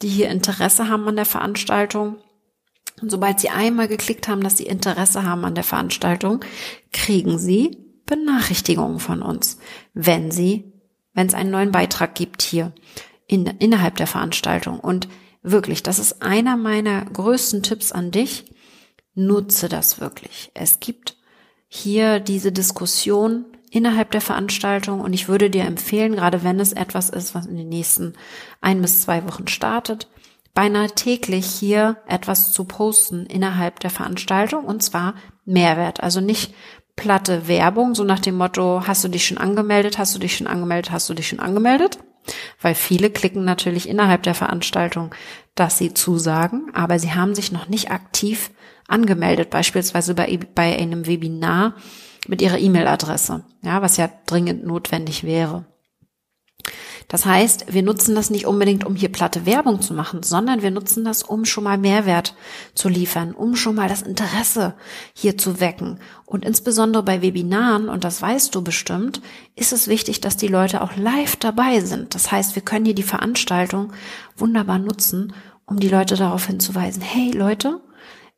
die 0.00 0.08
hier 0.08 0.28
Interesse 0.28 0.88
haben 0.88 1.08
an 1.08 1.16
der 1.16 1.26
Veranstaltung. 1.26 2.18
Und 3.02 3.10
sobald 3.10 3.40
sie 3.40 3.50
einmal 3.50 3.88
geklickt 3.88 4.28
haben, 4.28 4.42
dass 4.42 4.56
sie 4.56 4.66
Interesse 4.66 5.24
haben 5.24 5.44
an 5.44 5.54
der 5.54 5.64
Veranstaltung, 5.64 6.44
kriegen 6.92 7.38
sie 7.38 7.78
Benachrichtigungen 8.06 8.98
von 8.98 9.22
uns, 9.22 9.58
wenn 9.94 10.30
sie, 10.30 10.72
wenn 11.14 11.26
es 11.26 11.34
einen 11.34 11.50
neuen 11.50 11.72
Beitrag 11.72 12.14
gibt 12.14 12.42
hier 12.42 12.72
in, 13.26 13.46
innerhalb 13.46 13.96
der 13.96 14.06
Veranstaltung. 14.06 14.80
Und 14.80 15.08
Wirklich, 15.42 15.82
das 15.82 15.98
ist 15.98 16.22
einer 16.22 16.56
meiner 16.56 17.04
größten 17.06 17.62
Tipps 17.62 17.92
an 17.92 18.10
dich. 18.10 18.44
Nutze 19.14 19.68
das 19.68 20.00
wirklich. 20.00 20.50
Es 20.54 20.80
gibt 20.80 21.16
hier 21.66 22.20
diese 22.20 22.52
Diskussion 22.52 23.46
innerhalb 23.70 24.10
der 24.10 24.20
Veranstaltung 24.20 25.00
und 25.00 25.12
ich 25.12 25.28
würde 25.28 25.48
dir 25.48 25.64
empfehlen, 25.64 26.14
gerade 26.14 26.42
wenn 26.42 26.60
es 26.60 26.72
etwas 26.72 27.08
ist, 27.08 27.34
was 27.34 27.46
in 27.46 27.56
den 27.56 27.68
nächsten 27.68 28.14
ein 28.60 28.82
bis 28.82 29.02
zwei 29.02 29.26
Wochen 29.26 29.48
startet, 29.48 30.08
beinahe 30.54 30.90
täglich 30.90 31.46
hier 31.46 31.98
etwas 32.06 32.52
zu 32.52 32.64
posten 32.64 33.26
innerhalb 33.26 33.80
der 33.80 33.90
Veranstaltung 33.90 34.64
und 34.64 34.82
zwar 34.82 35.14
Mehrwert. 35.44 36.02
Also 36.02 36.20
nicht 36.20 36.54
platte 36.96 37.48
Werbung, 37.48 37.94
so 37.94 38.04
nach 38.04 38.18
dem 38.18 38.36
Motto, 38.36 38.82
hast 38.86 39.04
du 39.04 39.08
dich 39.08 39.26
schon 39.26 39.38
angemeldet, 39.38 39.98
hast 39.98 40.14
du 40.14 40.18
dich 40.18 40.36
schon 40.36 40.46
angemeldet, 40.46 40.92
hast 40.92 41.08
du 41.08 41.14
dich 41.14 41.28
schon 41.28 41.40
angemeldet, 41.40 41.98
weil 42.60 42.74
viele 42.74 43.10
klicken 43.10 43.44
natürlich 43.44 43.88
innerhalb 43.88 44.22
der 44.22 44.34
Veranstaltung, 44.34 45.14
dass 45.54 45.78
sie 45.78 45.94
zusagen, 45.94 46.70
aber 46.74 46.98
sie 46.98 47.12
haben 47.14 47.34
sich 47.34 47.52
noch 47.52 47.68
nicht 47.68 47.90
aktiv 47.90 48.50
angemeldet, 48.86 49.50
beispielsweise 49.50 50.14
bei, 50.14 50.38
bei 50.54 50.76
einem 50.76 51.06
Webinar 51.06 51.74
mit 52.28 52.42
ihrer 52.42 52.58
E-Mail-Adresse, 52.58 53.44
ja, 53.62 53.80
was 53.82 53.96
ja 53.96 54.10
dringend 54.26 54.66
notwendig 54.66 55.24
wäre. 55.24 55.64
Das 57.10 57.26
heißt, 57.26 57.72
wir 57.74 57.82
nutzen 57.82 58.14
das 58.14 58.30
nicht 58.30 58.46
unbedingt, 58.46 58.86
um 58.86 58.94
hier 58.94 59.10
platte 59.10 59.44
Werbung 59.44 59.80
zu 59.80 59.94
machen, 59.94 60.22
sondern 60.22 60.62
wir 60.62 60.70
nutzen 60.70 61.04
das, 61.04 61.24
um 61.24 61.44
schon 61.44 61.64
mal 61.64 61.76
Mehrwert 61.76 62.36
zu 62.76 62.88
liefern, 62.88 63.34
um 63.34 63.56
schon 63.56 63.74
mal 63.74 63.88
das 63.88 64.02
Interesse 64.02 64.74
hier 65.12 65.36
zu 65.36 65.58
wecken. 65.58 65.98
Und 66.24 66.44
insbesondere 66.44 67.02
bei 67.02 67.20
Webinaren, 67.20 67.88
und 67.88 68.04
das 68.04 68.22
weißt 68.22 68.54
du 68.54 68.62
bestimmt, 68.62 69.20
ist 69.56 69.72
es 69.72 69.88
wichtig, 69.88 70.20
dass 70.20 70.36
die 70.36 70.46
Leute 70.46 70.82
auch 70.82 70.94
live 70.94 71.34
dabei 71.34 71.80
sind. 71.80 72.14
Das 72.14 72.30
heißt, 72.30 72.54
wir 72.54 72.62
können 72.62 72.84
hier 72.84 72.94
die 72.94 73.02
Veranstaltung 73.02 73.92
wunderbar 74.36 74.78
nutzen, 74.78 75.32
um 75.66 75.80
die 75.80 75.88
Leute 75.88 76.14
darauf 76.14 76.46
hinzuweisen, 76.46 77.02
hey 77.02 77.32
Leute, 77.32 77.80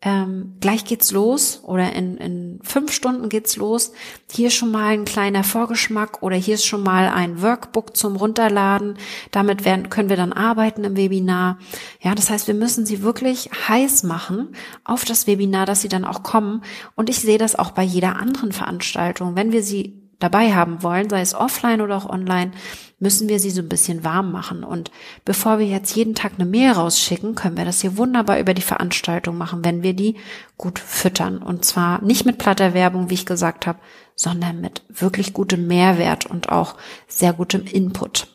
ähm, 0.04 0.56
gleich 0.60 0.84
geht's 0.84 1.12
los 1.12 1.60
oder 1.62 1.92
in, 1.92 2.16
in 2.16 2.58
fünf 2.62 2.92
Stunden 2.92 3.28
geht's 3.28 3.56
los. 3.56 3.92
Hier 4.30 4.50
schon 4.50 4.72
mal 4.72 4.92
ein 4.92 5.04
kleiner 5.04 5.44
Vorgeschmack 5.44 6.22
oder 6.22 6.34
hier 6.34 6.56
ist 6.56 6.66
schon 6.66 6.82
mal 6.82 7.08
ein 7.08 7.40
Workbook 7.40 7.96
zum 7.96 8.16
Runterladen. 8.16 8.98
Damit 9.30 9.64
werden, 9.64 9.90
können 9.90 10.08
wir 10.08 10.16
dann 10.16 10.32
arbeiten 10.32 10.82
im 10.82 10.96
Webinar. 10.96 11.58
Ja, 12.00 12.16
das 12.16 12.30
heißt, 12.30 12.48
wir 12.48 12.54
müssen 12.54 12.84
sie 12.84 13.02
wirklich 13.02 13.48
heiß 13.68 14.02
machen 14.02 14.56
auf 14.82 15.04
das 15.04 15.28
Webinar, 15.28 15.66
dass 15.66 15.82
sie 15.82 15.88
dann 15.88 16.04
auch 16.04 16.24
kommen. 16.24 16.62
Und 16.96 17.08
ich 17.08 17.20
sehe 17.20 17.38
das 17.38 17.56
auch 17.56 17.70
bei 17.70 17.84
jeder 17.84 18.16
anderen 18.16 18.50
Veranstaltung. 18.50 19.36
Wenn 19.36 19.52
wir 19.52 19.62
sie 19.62 20.01
dabei 20.22 20.54
haben 20.54 20.82
wollen, 20.82 21.10
sei 21.10 21.20
es 21.20 21.34
offline 21.34 21.80
oder 21.80 21.96
auch 21.96 22.08
online, 22.08 22.52
müssen 22.98 23.28
wir 23.28 23.40
sie 23.40 23.50
so 23.50 23.60
ein 23.60 23.68
bisschen 23.68 24.04
warm 24.04 24.30
machen. 24.30 24.62
Und 24.62 24.90
bevor 25.24 25.58
wir 25.58 25.66
jetzt 25.66 25.94
jeden 25.96 26.14
Tag 26.14 26.34
eine 26.36 26.48
Mail 26.48 26.70
rausschicken, 26.72 27.34
können 27.34 27.56
wir 27.56 27.64
das 27.64 27.80
hier 27.80 27.96
wunderbar 27.96 28.38
über 28.38 28.54
die 28.54 28.62
Veranstaltung 28.62 29.36
machen, 29.36 29.64
wenn 29.64 29.82
wir 29.82 29.94
die 29.94 30.16
gut 30.56 30.78
füttern. 30.78 31.38
Und 31.38 31.64
zwar 31.64 32.02
nicht 32.02 32.24
mit 32.24 32.38
platter 32.38 32.74
Werbung, 32.74 33.10
wie 33.10 33.14
ich 33.14 33.26
gesagt 33.26 33.66
habe, 33.66 33.80
sondern 34.14 34.60
mit 34.60 34.82
wirklich 34.88 35.32
gutem 35.32 35.66
Mehrwert 35.66 36.26
und 36.26 36.50
auch 36.50 36.76
sehr 37.08 37.32
gutem 37.32 37.64
Input. 37.66 38.28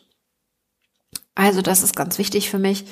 Also 1.34 1.62
das 1.62 1.82
ist 1.82 1.96
ganz 1.96 2.18
wichtig 2.18 2.50
für 2.50 2.58
mich. 2.58 2.84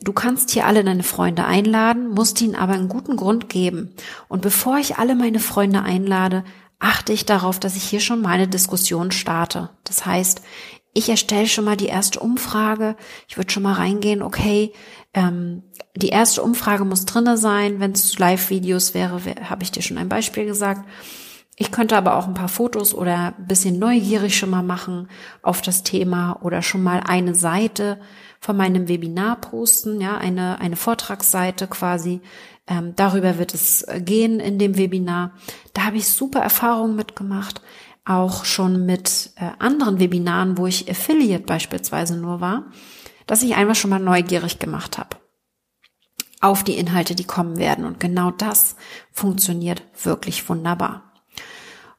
Du 0.00 0.12
kannst 0.12 0.50
hier 0.50 0.66
alle 0.66 0.84
deine 0.84 1.02
Freunde 1.02 1.44
einladen, 1.44 2.10
musst 2.10 2.40
ihnen 2.40 2.54
aber 2.54 2.74
einen 2.74 2.88
guten 2.88 3.16
Grund 3.16 3.48
geben. 3.48 3.94
Und 4.28 4.42
bevor 4.42 4.78
ich 4.78 4.96
alle 4.96 5.16
meine 5.16 5.40
Freunde 5.40 5.82
einlade, 5.82 6.44
achte 6.78 7.12
ich 7.12 7.26
darauf, 7.26 7.58
dass 7.58 7.76
ich 7.76 7.84
hier 7.84 8.00
schon 8.00 8.20
meine 8.20 8.48
Diskussion 8.48 9.10
starte. 9.10 9.70
Das 9.84 10.06
heißt, 10.06 10.42
ich 10.94 11.08
erstelle 11.08 11.46
schon 11.46 11.64
mal 11.64 11.76
die 11.76 11.86
erste 11.86 12.20
Umfrage. 12.20 12.96
Ich 13.28 13.36
würde 13.36 13.52
schon 13.52 13.62
mal 13.62 13.74
reingehen, 13.74 14.22
okay, 14.22 14.72
ähm, 15.14 15.62
die 15.96 16.08
erste 16.08 16.42
Umfrage 16.42 16.84
muss 16.84 17.04
drinne 17.04 17.36
sein. 17.36 17.80
Wenn 17.80 17.92
es 17.92 18.18
Live-Videos 18.18 18.94
wäre, 18.94 19.20
habe 19.48 19.62
ich 19.62 19.70
dir 19.70 19.82
schon 19.82 19.98
ein 19.98 20.08
Beispiel 20.08 20.44
gesagt. 20.44 20.88
Ich 21.60 21.72
könnte 21.72 21.96
aber 21.96 22.16
auch 22.16 22.28
ein 22.28 22.34
paar 22.34 22.48
Fotos 22.48 22.94
oder 22.94 23.34
ein 23.36 23.46
bisschen 23.48 23.80
neugierig 23.80 24.38
schon 24.38 24.50
mal 24.50 24.62
machen 24.62 25.08
auf 25.42 25.60
das 25.60 25.82
Thema 25.82 26.38
oder 26.42 26.62
schon 26.62 26.84
mal 26.84 27.00
eine 27.00 27.34
Seite 27.34 28.00
von 28.38 28.56
meinem 28.56 28.86
Webinar 28.86 29.40
posten, 29.40 30.00
ja, 30.00 30.16
eine, 30.16 30.60
eine 30.60 30.76
Vortragsseite 30.76 31.66
quasi, 31.66 32.20
ähm, 32.68 32.92
darüber 32.94 33.38
wird 33.38 33.54
es 33.54 33.86
gehen 34.00 34.40
in 34.40 34.58
dem 34.58 34.76
Webinar. 34.76 35.32
Da 35.74 35.84
habe 35.84 35.96
ich 35.96 36.08
super 36.08 36.40
Erfahrungen 36.40 36.94
mitgemacht, 36.94 37.62
auch 38.04 38.44
schon 38.44 38.86
mit 38.86 39.30
äh, 39.36 39.50
anderen 39.58 39.98
Webinaren, 39.98 40.58
wo 40.58 40.66
ich 40.66 40.90
Affiliate 40.90 41.44
beispielsweise 41.44 42.16
nur 42.16 42.40
war, 42.40 42.66
dass 43.26 43.42
ich 43.42 43.56
einfach 43.56 43.74
schon 43.74 43.90
mal 43.90 43.98
neugierig 43.98 44.58
gemacht 44.58 44.98
habe 44.98 45.16
auf 46.40 46.62
die 46.62 46.78
Inhalte, 46.78 47.14
die 47.14 47.24
kommen 47.24 47.58
werden. 47.58 47.84
Und 47.84 48.00
genau 48.00 48.30
das 48.30 48.76
funktioniert 49.10 49.82
wirklich 50.02 50.48
wunderbar. 50.48 51.12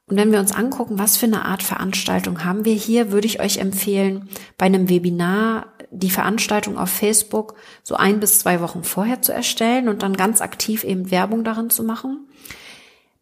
Und 0.06 0.18
wenn 0.18 0.32
wir 0.32 0.40
uns 0.40 0.52
angucken, 0.52 0.98
was 0.98 1.18
für 1.18 1.28
eine 1.28 1.46
Art 1.46 1.62
Veranstaltung 1.62 2.44
haben 2.44 2.66
wir 2.66 2.74
hier, 2.74 3.12
würde 3.12 3.28
ich 3.28 3.42
euch 3.42 3.58
empfehlen, 3.58 4.28
bei 4.58 4.66
einem 4.66 4.90
Webinar 4.90 5.68
die 5.92 6.10
Veranstaltung 6.10 6.78
auf 6.78 6.90
Facebook 6.90 7.56
so 7.84 7.96
ein 7.96 8.20
bis 8.20 8.40
zwei 8.40 8.62
Wochen 8.62 8.84
vorher 8.84 9.22
zu 9.22 9.34
erstellen 9.34 9.90
und 9.90 10.04
dann 10.04 10.16
ganz 10.16 10.42
aktiv 10.42 10.84
eben 10.84 11.12
Werbung 11.12 11.44
darin 11.44 11.70
zu 11.70 11.84
machen. 11.84 12.28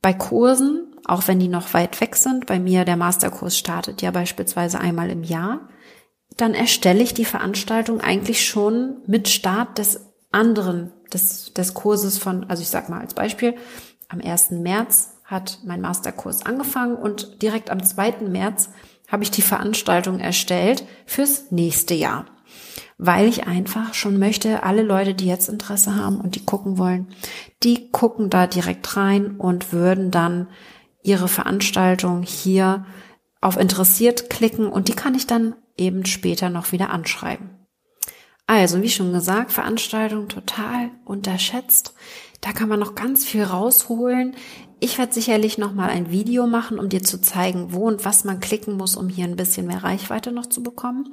Bei 0.02 0.14
Kursen, 0.14 0.96
auch 1.06 1.28
wenn 1.28 1.40
die 1.40 1.48
noch 1.48 1.74
weit 1.74 2.00
weg 2.02 2.16
sind, 2.16 2.46
bei 2.46 2.60
mir 2.60 2.86
der 2.86 2.98
Masterkurs 2.98 3.58
startet 3.58 4.02
ja 4.02 4.12
beispielsweise 4.12 4.80
einmal 4.80 5.10
im 5.10 5.24
Jahr, 5.24 5.70
dann 6.36 6.54
erstelle 6.54 7.02
ich 7.02 7.14
die 7.14 7.26
Veranstaltung 7.26 8.02
eigentlich 8.02 8.46
schon 8.46 8.98
mit 9.08 9.28
Start 9.28 9.78
des 9.78 10.02
anderen, 10.32 10.92
des, 11.12 11.54
des 11.54 11.74
Kurses 11.74 12.18
von, 12.18 12.50
also 12.50 12.62
ich 12.62 12.70
sag 12.70 12.90
mal 12.90 13.02
als 13.02 13.14
Beispiel, 13.14 13.56
am 14.10 14.22
1. 14.22 14.52
März 14.52 15.16
hat 15.24 15.60
mein 15.66 15.82
Masterkurs 15.82 16.46
angefangen 16.46 16.96
und 16.96 17.42
direkt 17.42 17.70
am 17.70 17.84
2. 17.84 18.28
März 18.30 18.70
habe 19.08 19.24
ich 19.24 19.32
die 19.32 19.42
Veranstaltung 19.42 20.20
erstellt 20.20 20.86
fürs 21.06 21.52
nächste 21.52 21.94
Jahr 21.94 22.26
weil 22.98 23.28
ich 23.28 23.46
einfach 23.46 23.94
schon 23.94 24.18
möchte, 24.18 24.64
alle 24.64 24.82
Leute, 24.82 25.14
die 25.14 25.28
jetzt 25.28 25.50
Interesse 25.50 25.96
haben 25.96 26.20
und 26.20 26.36
die 26.36 26.46
gucken 26.46 26.78
wollen, 26.78 27.08
die 27.64 27.92
gucken 27.92 28.30
da 28.30 28.48
direkt 28.48 28.98
rein 28.98 29.38
und 29.38 29.72
würden 29.72 30.12
dann 30.12 30.48
ihre 31.04 31.28
Veranstaltung 31.28 32.24
hier 32.24 32.86
auf 33.40 33.58
interessiert 33.58 34.30
klicken 34.30 34.68
und 34.68 34.88
die 34.88 34.96
kann 34.96 35.16
ich 35.16 35.28
dann 35.28 35.56
eben 35.78 36.06
später 36.06 36.50
noch 36.50 36.72
wieder 36.72 36.90
anschreiben. 36.90 37.52
Also, 38.48 38.82
wie 38.82 38.90
schon 38.90 39.12
gesagt, 39.12 39.52
Veranstaltung 39.52 40.30
total 40.30 40.90
unterschätzt. 41.04 41.94
Da 42.42 42.54
kann 42.54 42.70
man 42.70 42.80
noch 42.80 42.96
ganz 42.96 43.26
viel 43.26 43.44
rausholen. 43.44 44.36
Ich 44.80 45.00
werde 45.00 45.14
sicherlich 45.14 45.58
noch 45.58 45.74
mal 45.74 45.90
ein 45.90 46.12
Video 46.12 46.46
machen, 46.46 46.78
um 46.78 46.88
dir 46.88 47.02
zu 47.02 47.20
zeigen, 47.20 47.74
wo 47.74 47.88
und 47.88 48.06
was 48.06 48.26
man 48.26 48.40
klicken 48.40 48.78
muss, 48.78 48.96
um 48.96 49.10
hier 49.10 49.26
ein 49.26 49.36
bisschen 49.36 49.66
mehr 49.66 49.84
Reichweite 49.84 50.32
noch 50.32 50.46
zu 50.46 50.62
bekommen. 50.62 51.12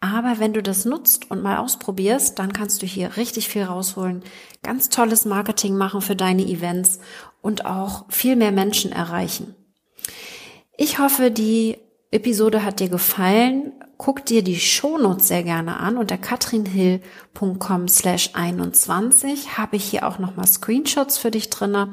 Aber 0.00 0.38
wenn 0.38 0.54
du 0.54 0.62
das 0.62 0.84
nutzt 0.84 1.30
und 1.30 1.42
mal 1.42 1.58
ausprobierst, 1.58 2.38
dann 2.38 2.52
kannst 2.52 2.82
du 2.82 2.86
hier 2.86 3.16
richtig 3.16 3.48
viel 3.48 3.64
rausholen, 3.64 4.24
ganz 4.62 4.88
tolles 4.88 5.26
Marketing 5.26 5.76
machen 5.76 6.00
für 6.00 6.16
deine 6.16 6.42
Events 6.42 7.00
und 7.42 7.66
auch 7.66 8.06
viel 8.08 8.34
mehr 8.34 8.50
Menschen 8.50 8.92
erreichen. 8.92 9.54
Ich 10.76 10.98
hoffe, 10.98 11.30
die 11.30 11.76
Episode 12.12 12.62
hat 12.62 12.78
dir 12.78 12.90
gefallen. 12.90 13.72
Guck 13.96 14.26
dir 14.26 14.42
die 14.42 14.58
Shownotes 14.58 15.28
sehr 15.28 15.42
gerne 15.42 15.78
an. 15.78 15.96
Unter 15.96 16.18
katrinhill.com 16.18 17.88
slash 17.88 18.30
21 18.34 19.56
habe 19.56 19.76
ich 19.76 19.84
hier 19.84 20.06
auch 20.06 20.18
nochmal 20.18 20.46
Screenshots 20.46 21.18
für 21.18 21.30
dich 21.30 21.50
drinne 21.50 21.92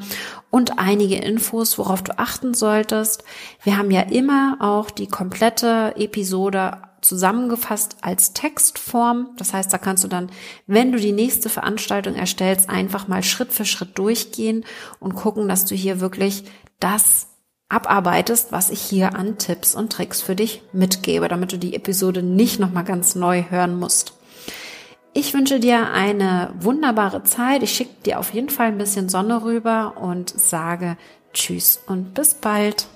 und 0.49 0.77
einige 0.77 1.15
Infos, 1.15 1.77
worauf 1.77 2.03
du 2.03 2.17
achten 2.19 2.53
solltest. 2.53 3.23
Wir 3.63 3.77
haben 3.77 3.91
ja 3.91 4.01
immer 4.01 4.57
auch 4.59 4.91
die 4.91 5.07
komplette 5.07 5.93
Episode 5.95 6.81
zusammengefasst 7.01 7.97
als 8.01 8.33
Textform. 8.33 9.29
Das 9.37 9.53
heißt, 9.53 9.71
da 9.71 9.77
kannst 9.77 10.03
du 10.03 10.09
dann, 10.09 10.29
wenn 10.67 10.91
du 10.91 10.99
die 10.99 11.13
nächste 11.13 11.47
Veranstaltung 11.47 12.15
erstellst, 12.15 12.69
einfach 12.69 13.07
mal 13.07 13.23
Schritt 13.23 13.53
für 13.53 13.65
Schritt 13.65 13.97
durchgehen 13.97 14.65
und 14.99 15.15
gucken, 15.15 15.47
dass 15.47 15.63
du 15.63 15.75
hier 15.75 16.01
wirklich 16.01 16.43
das 16.81 17.27
abarbeitest, 17.69 18.51
was 18.51 18.71
ich 18.71 18.81
hier 18.81 19.15
an 19.15 19.37
Tipps 19.37 19.75
und 19.75 19.91
Tricks 19.91 20.21
für 20.21 20.35
dich 20.35 20.63
mitgebe, 20.73 21.27
damit 21.27 21.51
du 21.51 21.57
die 21.57 21.75
Episode 21.75 22.23
nicht 22.23 22.59
nochmal 22.59 22.83
ganz 22.83 23.15
neu 23.15 23.43
hören 23.49 23.77
musst. 23.79 24.13
Ich 25.13 25.33
wünsche 25.33 25.59
dir 25.59 25.91
eine 25.91 26.53
wunderbare 26.59 27.23
Zeit. 27.23 27.63
Ich 27.63 27.71
schicke 27.71 28.03
dir 28.05 28.19
auf 28.19 28.33
jeden 28.33 28.49
Fall 28.49 28.67
ein 28.67 28.77
bisschen 28.77 29.09
Sonne 29.09 29.43
rüber 29.43 29.93
und 29.99 30.29
sage 30.29 30.97
Tschüss 31.33 31.79
und 31.87 32.13
bis 32.13 32.33
bald. 32.35 32.87